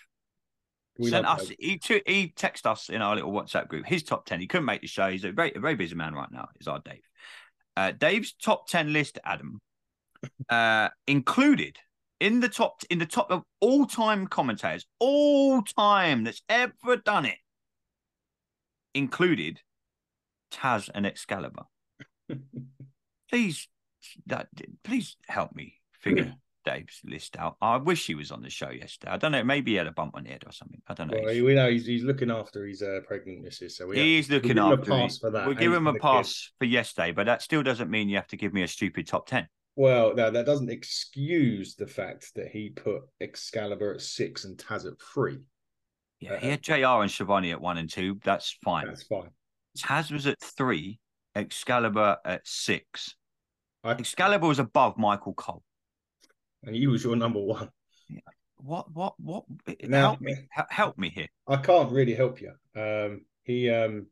We 0.98 1.10
sent 1.10 1.26
us. 1.26 1.48
Dave. 1.48 1.58
He 1.60 1.78
t- 1.78 2.04
he 2.06 2.34
texted 2.38 2.68
us 2.68 2.90
in 2.90 3.02
our 3.02 3.16
little 3.16 3.32
WhatsApp 3.32 3.68
group. 3.68 3.86
His 3.86 4.04
top 4.04 4.26
ten. 4.26 4.40
He 4.40 4.48
couldn't 4.48 4.66
make 4.66 4.82
the 4.82 4.88
show. 4.88 5.12
He's 5.12 5.26
a 5.26 5.32
very, 5.32 5.52
a 5.54 5.60
very 5.60 5.76
busy 5.76 5.96
man 5.96 6.14
right 6.14 6.32
now. 6.32 6.48
Is 6.62 6.68
our 6.68 6.80
Dave. 6.80 7.02
Uh, 7.76 7.92
Dave's 7.92 8.34
top 8.34 8.68
ten 8.68 8.94
list, 8.94 9.20
Adam, 9.26 9.60
uh, 10.50 10.90
included 11.08 11.78
in 12.20 12.40
the 12.40 12.48
top 12.48 12.82
in 12.90 13.00
the 13.00 13.06
top 13.06 13.32
of 13.32 13.44
all 13.60 13.86
time 13.86 14.28
commentators, 14.28 14.86
all 15.00 15.62
time 15.64 16.24
that's 16.24 16.44
ever 16.48 16.96
done 17.04 17.26
it, 17.26 17.38
included 18.94 19.60
Taz 20.52 20.90
and 20.94 21.06
Excalibur. 21.06 21.64
please, 23.30 23.68
that 24.28 24.48
please 24.84 25.18
help 25.28 25.56
me 25.56 25.82
figure 26.00 26.36
Dave's 26.66 27.00
list 27.06 27.38
out. 27.38 27.56
I 27.62 27.78
wish 27.78 28.06
he 28.08 28.16
was 28.16 28.32
on 28.32 28.42
the 28.42 28.50
show 28.50 28.70
yesterday. 28.70 29.12
I 29.14 29.18
don't 29.18 29.32
know. 29.32 29.44
Maybe 29.44 29.72
he 29.72 29.78
had 29.78 29.88
a 29.88 29.92
bump 29.92 30.16
on 30.16 30.24
the 30.24 30.30
head 30.30 30.44
or 30.46 30.52
something. 30.52 30.82
I 30.88 30.94
don't 30.94 31.10
know. 31.12 31.20
Well, 31.24 31.44
we 31.46 31.54
know 31.54 31.70
he's, 31.70 31.86
he's 31.86 32.04
looking 32.04 32.32
after 32.32 32.66
his 32.66 32.82
uh, 32.82 33.00
pregnant 33.08 33.44
missus, 33.44 33.78
so 33.78 33.88
we 33.88 33.98
have- 33.98 34.06
He's 34.06 34.30
looking 34.30 34.50
give 34.50 34.58
him 34.58 34.64
a 34.66 34.74
after 34.74 34.86
pass 34.92 35.18
for 35.20 35.30
that, 35.32 35.46
We'll 35.48 35.56
give 35.56 35.72
him 35.74 35.88
a 35.88 35.94
pass 35.94 36.52
for 36.60 36.66
yesterday, 36.66 37.12
but 37.12 37.26
that 37.28 37.42
still 37.42 37.64
doesn't 37.64 37.90
mean 37.90 38.10
you 38.10 38.16
have 38.18 38.28
to 38.28 38.38
give 38.38 38.54
me 38.54 38.64
a 38.64 38.68
stupid 38.68 39.08
top 39.08 39.28
10. 39.28 39.48
Well, 39.78 40.16
no, 40.16 40.32
that 40.32 40.46
doesn't 40.46 40.70
excuse 40.70 41.76
the 41.76 41.88
fact 41.88 42.34
that 42.36 42.48
he 42.48 42.70
put 42.70 43.04
Excalibur 43.22 43.94
at 43.94 44.02
six 44.02 44.46
and 44.46 44.58
Taz 44.58 44.86
at 44.86 44.94
three. 45.14 45.40
Yeah, 46.22 46.40
he 46.40 46.48
had 46.50 46.62
JR 46.62 47.02
and 47.02 47.12
Schiavone 47.12 47.52
at 47.52 47.60
one 47.60 47.78
and 47.78 47.90
two. 47.90 48.18
That's 48.24 48.58
fine. 48.64 48.88
That's 48.88 49.04
fine. 49.04 49.30
Taz 49.78 50.12
was 50.12 50.28
at 50.28 50.40
three, 50.42 51.00
Excalibur 51.36 52.16
at 52.24 52.48
six. 52.48 53.16
I, 53.84 53.92
Excalibur 53.92 54.48
was 54.48 54.60
above 54.60 54.98
Michael 54.98 55.34
Cole. 55.34 55.62
And 56.66 56.76
he 56.76 56.88
was 56.88 57.04
your 57.04 57.16
number 57.16 57.40
one. 57.40 57.70
What, 58.58 58.92
what, 58.92 59.14
what? 59.20 59.44
Now- 59.84 60.10
help 60.10 60.22
me. 60.22 60.36
Help 60.70 60.98
me 60.98 61.10
here. 61.10 61.28
I 61.48 61.58
can't 61.58 61.92
really 61.92 62.16
help 62.16 62.42
you. 62.42 62.54
Um, 62.76 63.22
he 63.44 63.70
um, 63.70 64.08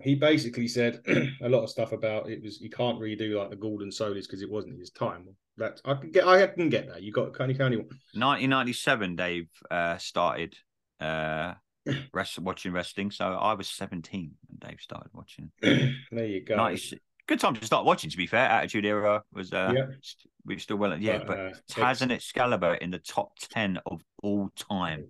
he 0.00 0.14
basically 0.14 0.66
said 0.68 1.00
a 1.42 1.48
lot 1.48 1.62
of 1.62 1.70
stuff 1.70 1.92
about 1.92 2.30
it 2.30 2.42
was 2.42 2.58
he 2.58 2.68
can't 2.68 2.98
really 2.98 3.16
do 3.16 3.38
like 3.38 3.50
the 3.50 3.56
Golden 3.56 3.92
Solis 3.92 4.26
because 4.26 4.42
it 4.42 4.50
wasn't 4.50 4.78
his 4.78 4.90
time. 4.90 5.28
That 5.58 5.80
I 5.84 5.94
can 5.94 6.10
get. 6.10 6.26
I 6.26 6.46
can 6.46 6.70
get 6.70 6.88
that. 6.88 7.02
You 7.02 7.12
got 7.12 7.34
can 7.34 7.50
you 7.50 7.54
can 7.54 7.72
1997, 8.14 9.16
Dave 9.16 9.48
uh, 9.70 9.98
started 9.98 10.54
uh, 10.98 11.54
rest, 12.14 12.38
watching 12.38 12.72
wrestling. 12.72 13.10
So 13.10 13.26
I 13.26 13.52
was 13.52 13.68
17 13.68 14.32
when 14.48 14.70
Dave 14.70 14.80
started 14.80 15.10
watching. 15.12 15.50
there 15.60 16.26
you 16.26 16.42
go. 16.42 16.56
96 16.56 17.02
Good 17.28 17.38
time 17.38 17.54
to 17.54 17.64
start 17.64 17.84
watching, 17.84 18.10
to 18.10 18.16
be 18.16 18.26
fair. 18.26 18.48
Attitude 18.48 18.84
Era 18.84 19.22
was, 19.32 19.52
uh, 19.52 19.72
Yeah. 19.74 19.86
Were 20.44 20.58
still 20.58 20.76
well, 20.76 20.98
yeah, 20.98 21.18
But, 21.18 21.26
but 21.26 21.38
uh, 21.38 21.52
Taz 21.70 22.02
and 22.02 22.12
Excalibur 22.12 22.74
in 22.74 22.90
the 22.90 22.98
top 22.98 23.32
10 23.50 23.80
of 23.86 24.02
all 24.22 24.50
time. 24.56 25.08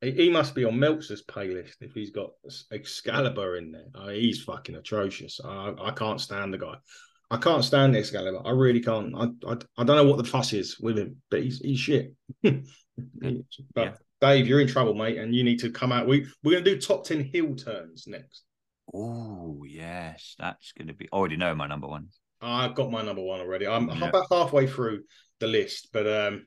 He, 0.00 0.28
must 0.28 0.54
be 0.54 0.64
on 0.64 0.78
Meltzer's 0.78 1.24
playlist 1.24 1.76
if 1.80 1.94
he's 1.94 2.10
got 2.10 2.30
Excalibur 2.70 3.56
in 3.56 3.72
there. 3.72 3.86
Uh, 3.94 4.08
he's 4.08 4.42
fucking 4.42 4.76
atrocious. 4.76 5.40
I, 5.42 5.72
I 5.80 5.90
can't 5.92 6.20
stand 6.20 6.52
the 6.52 6.58
guy. 6.58 6.74
I 7.30 7.38
can't 7.38 7.64
stand 7.64 7.96
Excalibur. 7.96 8.42
I 8.44 8.50
really 8.50 8.80
can't. 8.80 9.14
I, 9.16 9.28
I 9.50 9.56
I 9.78 9.84
don't 9.84 9.96
know 9.96 10.04
what 10.04 10.18
the 10.18 10.24
fuss 10.24 10.52
is 10.52 10.78
with 10.78 10.98
him, 10.98 11.16
but 11.30 11.42
he's 11.42 11.58
he's 11.58 11.80
shit. 11.80 12.14
but 12.42 12.62
Yeah. 13.74 13.92
Dave, 14.20 14.46
you're 14.46 14.60
in 14.60 14.68
trouble, 14.68 14.94
mate, 14.94 15.16
and 15.16 15.34
you 15.34 15.42
need 15.42 15.60
to 15.60 15.70
come 15.70 15.90
out. 15.90 16.06
We 16.06 16.26
we're 16.42 16.52
gonna 16.52 16.64
do 16.64 16.78
top 16.78 17.04
ten 17.04 17.24
heel 17.24 17.56
turns 17.56 18.06
next. 18.06 18.44
Oh, 18.92 19.64
yes. 19.66 20.34
That's 20.38 20.72
going 20.72 20.88
to 20.88 20.94
be. 20.94 21.08
I 21.12 21.16
already 21.16 21.36
know 21.36 21.54
my 21.54 21.66
number 21.66 21.86
one. 21.86 22.08
I've 22.44 22.74
got 22.74 22.90
my 22.90 23.02
number 23.02 23.22
one 23.22 23.40
already. 23.40 23.66
I'm 23.66 23.88
Yeah. 23.88 24.08
about 24.08 24.26
halfway 24.30 24.66
through 24.66 25.02
the 25.40 25.46
list, 25.46 25.88
but 25.92 26.06
um, 26.06 26.46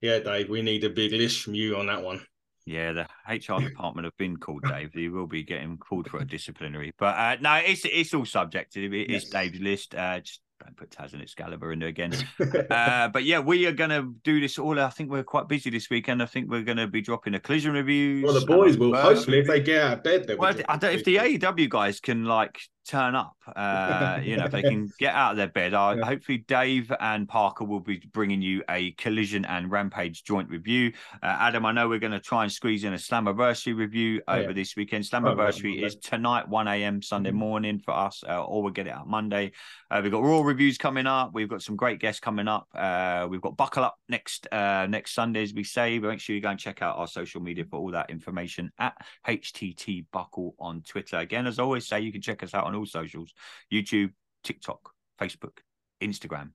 yeah, 0.00 0.18
Dave, 0.18 0.48
we 0.48 0.62
need 0.62 0.84
a 0.84 0.90
big 0.90 1.12
list 1.12 1.42
from 1.42 1.54
you 1.54 1.76
on 1.76 1.86
that 1.86 2.02
one. 2.02 2.20
Yeah, 2.66 2.92
the 2.92 3.06
HR 3.28 3.60
department 3.60 4.06
have 4.06 4.16
been 4.16 4.36
called 4.38 4.64
Dave. 4.68 4.90
He 4.92 5.08
will 5.08 5.28
be 5.28 5.44
getting 5.44 5.78
called 5.78 6.08
for 6.10 6.18
a 6.18 6.24
disciplinary. 6.26 6.92
But 6.98 7.16
uh, 7.16 7.36
no, 7.40 7.54
it's 7.64 7.82
it's 7.84 8.12
all 8.12 8.24
subjective. 8.24 8.92
It 8.92 9.08
is 9.10 9.22
Yes. 9.22 9.30
Dave's 9.30 9.60
list. 9.60 9.94
Uh, 9.94 10.18
just 10.18 10.40
don't 10.64 10.76
put 10.76 10.90
Taz 10.90 11.12
and 11.12 11.22
Excalibur 11.22 11.70
in 11.72 11.78
there 11.78 11.88
again. 11.90 12.12
uh, 12.70 13.08
but 13.08 13.22
yeah, 13.22 13.38
we 13.38 13.66
are 13.66 13.72
going 13.72 13.90
to 13.90 14.14
do 14.24 14.40
this 14.40 14.58
all. 14.58 14.80
I 14.80 14.90
think 14.90 15.10
we're 15.10 15.22
quite 15.22 15.46
busy 15.48 15.70
this 15.70 15.88
weekend. 15.90 16.20
I 16.20 16.26
think 16.26 16.50
we're 16.50 16.62
going 16.64 16.78
to 16.78 16.88
be 16.88 17.02
dropping 17.02 17.34
a 17.34 17.40
collision 17.40 17.72
review. 17.74 18.24
well, 18.24 18.34
the 18.34 18.44
boys 18.44 18.76
will 18.76 18.96
hopefully 18.96 19.38
if 19.38 19.46
they 19.46 19.60
get 19.60 19.82
out 19.82 19.98
of 19.98 20.02
bed. 20.02 20.36
Well, 20.36 20.52
I 20.68 20.76
don't, 20.76 20.92
if 20.92 21.04
the 21.04 21.16
AEW 21.16 21.68
guys 21.68 22.00
can 22.00 22.24
like 22.24 22.58
turn 22.86 23.14
up, 23.14 23.36
uh, 23.54 24.20
you 24.22 24.36
know, 24.36 24.44
if 24.44 24.52
they 24.52 24.62
can 24.70 24.90
get 24.98 25.14
out 25.14 25.32
of 25.32 25.36
their 25.36 25.48
bed, 25.48 25.74
I, 25.74 25.94
Yeah. 25.94 26.04
hopefully 26.04 26.38
Dave 26.38 26.92
and 27.00 27.28
Parker 27.28 27.64
will 27.64 27.80
be 27.80 28.00
bringing 28.12 28.40
you 28.42 28.62
a 28.70 28.92
Collision 28.92 29.44
and 29.44 29.70
Rampage 29.70 30.22
joint 30.24 30.48
review. 30.48 30.92
Uh, 31.22 31.26
Adam, 31.40 31.66
I 31.66 31.72
know 31.72 31.88
we're 31.88 31.98
going 31.98 32.12
to 32.12 32.20
try 32.20 32.44
and 32.44 32.52
squeeze 32.52 32.84
in 32.84 32.92
a 32.92 32.96
Slammiversary 32.96 33.76
review 33.76 34.22
Oh, 34.28 34.34
over 34.34 34.42
yeah. 34.48 34.52
this 34.52 34.76
weekend. 34.76 35.08
right, 35.12 35.22
Slammiversary 35.22 35.70
Monday. 35.70 35.84
is 35.84 35.96
tonight, 35.96 36.48
1 36.48 36.68
a.m. 36.68 37.02
Sunday 37.02 37.30
Mhm. 37.30 37.34
morning 37.34 37.78
for 37.80 37.92
us, 37.92 38.22
uh, 38.28 38.44
or 38.44 38.62
we'll 38.62 38.72
get 38.72 38.86
it 38.86 38.92
out 38.92 39.08
Monday. 39.08 39.52
Uh, 39.90 40.00
we've 40.02 40.12
got 40.12 40.22
Raw 40.22 40.40
reviews 40.42 40.78
coming 40.78 41.06
up. 41.06 41.32
We've 41.34 41.48
got 41.48 41.62
some 41.62 41.76
great 41.76 42.00
guests 42.00 42.20
coming 42.20 42.48
up. 42.48 42.66
Uh, 42.74 43.26
we've 43.30 43.40
got 43.40 43.56
Buckle 43.56 43.84
Up 43.84 43.96
next 44.08 44.46
uh, 44.52 44.86
next 44.88 45.12
Sunday, 45.14 45.42
as 45.42 45.52
we 45.54 45.64
say. 45.64 45.98
But 45.98 46.08
make 46.08 46.20
sure 46.20 46.34
you 46.34 46.42
go 46.42 46.48
and 46.50 46.58
check 46.58 46.82
out 46.82 46.96
our 46.98 47.06
social 47.06 47.40
media 47.40 47.64
for 47.64 47.78
all 47.78 47.90
that 47.92 48.10
information 48.10 48.70
at 48.78 48.94
HTT 49.26 50.06
Buckle 50.12 50.54
on 50.58 50.82
Twitter. 50.82 51.16
Again, 51.18 51.46
as 51.46 51.58
I 51.58 51.62
always 51.62 51.86
say, 51.86 52.00
you 52.00 52.12
can 52.12 52.20
check 52.20 52.42
us 52.42 52.54
out 52.54 52.64
on 52.64 52.74
all 52.76 52.86
socials 52.86 53.32
YouTube, 53.72 54.12
TikTok, 54.44 54.92
Facebook, 55.20 55.58
Instagram. 56.02 56.50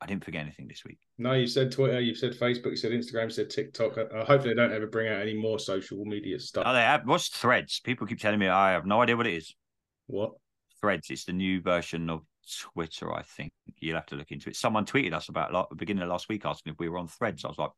I 0.00 0.06
didn't 0.06 0.24
forget 0.24 0.42
anything 0.42 0.68
this 0.68 0.84
week. 0.84 0.98
No, 1.18 1.32
you 1.32 1.48
said 1.48 1.72
Twitter, 1.72 2.00
You've 2.00 2.18
said 2.18 2.32
Facebook, 2.32 2.70
you 2.70 2.76
said 2.76 2.92
Instagram, 2.92 3.24
you 3.24 3.30
said 3.30 3.50
TikTok. 3.50 3.98
Uh, 3.98 4.24
hopefully, 4.24 4.54
they 4.54 4.60
don't 4.60 4.72
ever 4.72 4.86
bring 4.86 5.08
out 5.08 5.20
any 5.20 5.34
more 5.34 5.58
social 5.58 6.04
media 6.04 6.38
stuff. 6.38 6.64
Oh, 6.66 6.72
they 6.72 6.80
have 6.80 7.02
what's 7.04 7.28
threads? 7.28 7.80
People 7.80 8.06
keep 8.06 8.20
telling 8.20 8.38
me 8.38 8.48
I 8.48 8.72
have 8.72 8.86
no 8.86 9.02
idea 9.02 9.16
what 9.16 9.26
it 9.26 9.34
is. 9.34 9.54
What? 10.06 10.32
Threads. 10.80 11.10
It's 11.10 11.24
the 11.24 11.32
new 11.32 11.60
version 11.60 12.08
of 12.10 12.22
Twitter, 12.72 13.12
I 13.12 13.22
think. 13.22 13.52
You'll 13.78 13.96
have 13.96 14.06
to 14.06 14.16
look 14.16 14.30
into 14.30 14.50
it. 14.50 14.56
Someone 14.56 14.86
tweeted 14.86 15.12
us 15.12 15.28
about 15.28 15.52
like, 15.52 15.68
the 15.68 15.74
beginning 15.74 16.02
of 16.04 16.08
last 16.08 16.28
week 16.28 16.46
asking 16.46 16.72
if 16.72 16.78
we 16.78 16.88
were 16.88 16.98
on 16.98 17.08
threads. 17.08 17.44
I 17.44 17.48
was 17.48 17.58
like, 17.58 17.70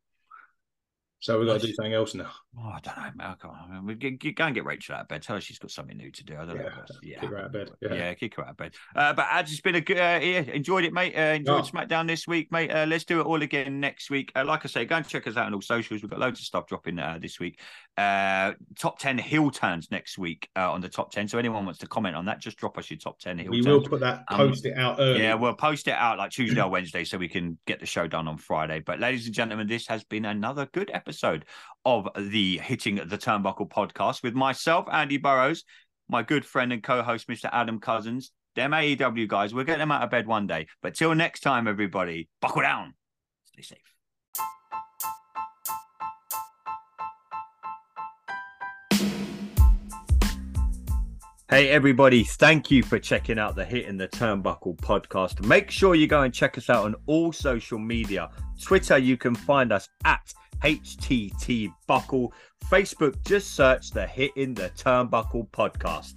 So 1.23 1.39
we've 1.39 1.47
got 1.47 1.61
to 1.61 1.67
do 1.67 1.75
something 1.75 1.93
else 1.93 2.15
now. 2.15 2.31
oh, 2.59 2.63
I 2.69 2.81
don't 2.83 2.97
know, 2.97 3.11
man. 3.15 3.27
I 3.27 3.35
can't- 3.35 3.55
I 3.55 3.69
mean, 3.81 3.85
we 3.87 3.95
g- 4.17 4.33
go 4.33 4.45
and 4.47 4.55
get 4.55 4.65
Rachel 4.65 4.95
out 4.95 5.03
of 5.03 5.09
bed. 5.09 5.21
Tell 5.23 5.37
her 5.37 5.41
she's 5.41 5.59
got 5.59 5.71
something 5.71 5.97
new 5.97 6.11
to 6.11 6.25
do. 6.25 6.35
I 6.39 6.47
don't. 6.47 6.57
Yeah, 6.57 6.63
else. 6.79 6.91
Yeah, 7.03 7.21
kick 7.21 7.29
her 7.31 7.39
out 7.39 7.45
of 7.45 7.53
bed. 7.53 7.71
Yeah. 7.83 7.93
Yeah. 7.95 8.15
kick 8.15 8.35
her 8.37 8.45
out 8.45 8.51
of 8.53 8.57
bed. 8.57 8.75
Uh, 8.97 9.13
but 9.13 9.27
Ads, 9.31 9.53
it's 9.53 9.61
been 9.61 9.75
a 9.75 9.83
good. 9.83 9.99
Uh, 9.99 10.19
yeah, 10.23 10.41
enjoyed 10.41 10.85
it, 10.85 10.95
mate. 10.95 11.15
Uh, 11.15 11.35
enjoyed 11.35 11.61
Oh. 11.61 11.63
SmackDown 11.63 12.07
this 12.09 12.27
week, 12.27 12.51
mate. 12.51 12.71
Uh, 12.71 12.87
let's 12.87 13.05
do 13.05 13.21
it 13.21 13.27
all 13.27 13.43
again 13.43 13.81
next 13.81 14.09
week. 14.09 14.33
Uh, 14.35 14.45
like 14.47 14.65
I 14.65 14.69
say, 14.69 14.87
go 14.87 14.97
and 14.97 15.07
check 15.07 15.27
us 15.27 15.37
out 15.37 15.45
on 15.47 15.53
all 15.55 15.61
socials. 15.61 16.01
We've 16.03 16.11
got 16.11 16.21
loads 16.21 16.41
of 16.41 16.47
stuff 16.47 16.67
dropping 16.67 16.99
uh, 16.99 17.19
this 17.21 17.39
week. 17.39 17.61
Uh, 17.99 18.53
top 18.79 18.99
ten 18.99 19.19
heel 19.19 19.51
turns 19.51 19.91
next 19.91 20.17
week 20.17 20.49
uh, 20.57 20.73
on 20.73 20.81
the 20.81 20.89
top 20.89 21.13
ten. 21.13 21.29
So 21.29 21.39
anyone 21.39 21.67
wants 21.67 21.81
to 21.81 21.87
comment 21.87 22.17
on 22.17 22.25
that, 22.25 22.41
just 22.41 22.57
drop 22.57 22.79
us 22.79 22.91
your 22.91 22.99
top 22.99 23.19
ten 23.19 23.39
heel 23.39 23.51
We 23.51 23.61
turns. 23.63 23.83
will 23.83 23.89
put 23.91 24.01
that, 24.01 24.25
Um, 24.29 24.39
post 24.39 24.65
it 24.65 24.79
out 24.79 24.97
early. 24.99 25.23
Yeah, 25.23 25.35
we'll 25.35 25.53
post 25.53 25.87
it 25.87 25.93
out 25.95 26.17
like 26.17 26.31
Tuesday 26.31 26.63
or 26.63 26.71
Wednesday 26.71 27.05
so 27.05 27.19
we 27.19 27.29
can 27.29 27.59
get 27.67 27.79
the 27.79 27.85
show 27.87 28.07
done 28.07 28.27
on 28.27 28.39
Friday. 28.39 28.81
But 28.81 29.01
ladies 29.01 29.27
and 29.27 29.35
gentlemen, 29.35 29.67
this 29.67 29.87
has 29.89 30.03
been 30.03 30.25
another 30.25 30.67
good 30.73 30.91
episode 30.95 31.10
of 31.85 32.09
the 32.17 32.59
Hitting 32.59 32.97
the 32.97 33.19
Turnbuckle 33.19 33.69
podcast 33.69 34.23
with 34.23 34.35
myself, 34.35 34.87
Andy 34.91 35.17
Burrows, 35.17 35.65
my 36.09 36.23
good 36.23 36.45
friend 36.45 36.73
and 36.73 36.83
co-host, 36.83 37.29
Mr. 37.29 37.49
Adam 37.53 37.81
Cousins. 37.81 38.33
Them 38.57 38.73
AEW 38.73 39.29
guys, 39.29 39.55
we'll 39.55 39.65
get 39.65 39.79
them 39.79 39.93
out 39.93 40.03
of 40.03 40.11
bed 40.11 40.27
one 40.27 40.47
day. 40.47 40.67
But 40.83 40.95
till 40.95 41.15
next 41.15 41.41
time, 41.41 41.69
everybody, 41.69 42.29
buckle 42.41 42.63
down. 42.63 42.95
Stay 43.45 43.63
safe. 43.63 43.79
Hey, 51.51 51.69
everybody, 51.69 52.23
thank 52.23 52.71
you 52.71 52.85
for 52.85 53.01
checking 53.01 53.37
out 53.37 53.57
the 53.57 53.65
Hit 53.65 53.99
the 53.99 54.07
Turnbuckle 54.07 54.77
podcast. 54.77 55.45
Make 55.45 55.69
sure 55.69 55.97
you 55.97 56.07
go 56.07 56.23
and 56.23 56.33
check 56.33 56.57
us 56.57 56.71
out 56.71 56.85
on 56.85 56.95
all 57.07 57.33
social 57.33 57.77
media. 57.77 58.31
Twitter, 58.63 58.97
you 58.99 59.17
can 59.17 59.35
find 59.35 59.73
us 59.73 59.89
at 60.05 60.33
HTT 60.63 61.73
Buckle. 61.87 62.33
Facebook, 62.71 63.17
just 63.27 63.55
search 63.55 63.91
the 63.91 64.07
Hit 64.07 64.33
in 64.37 64.55
the 64.55 64.71
Turnbuckle 64.71 65.49
podcast. 65.51 66.15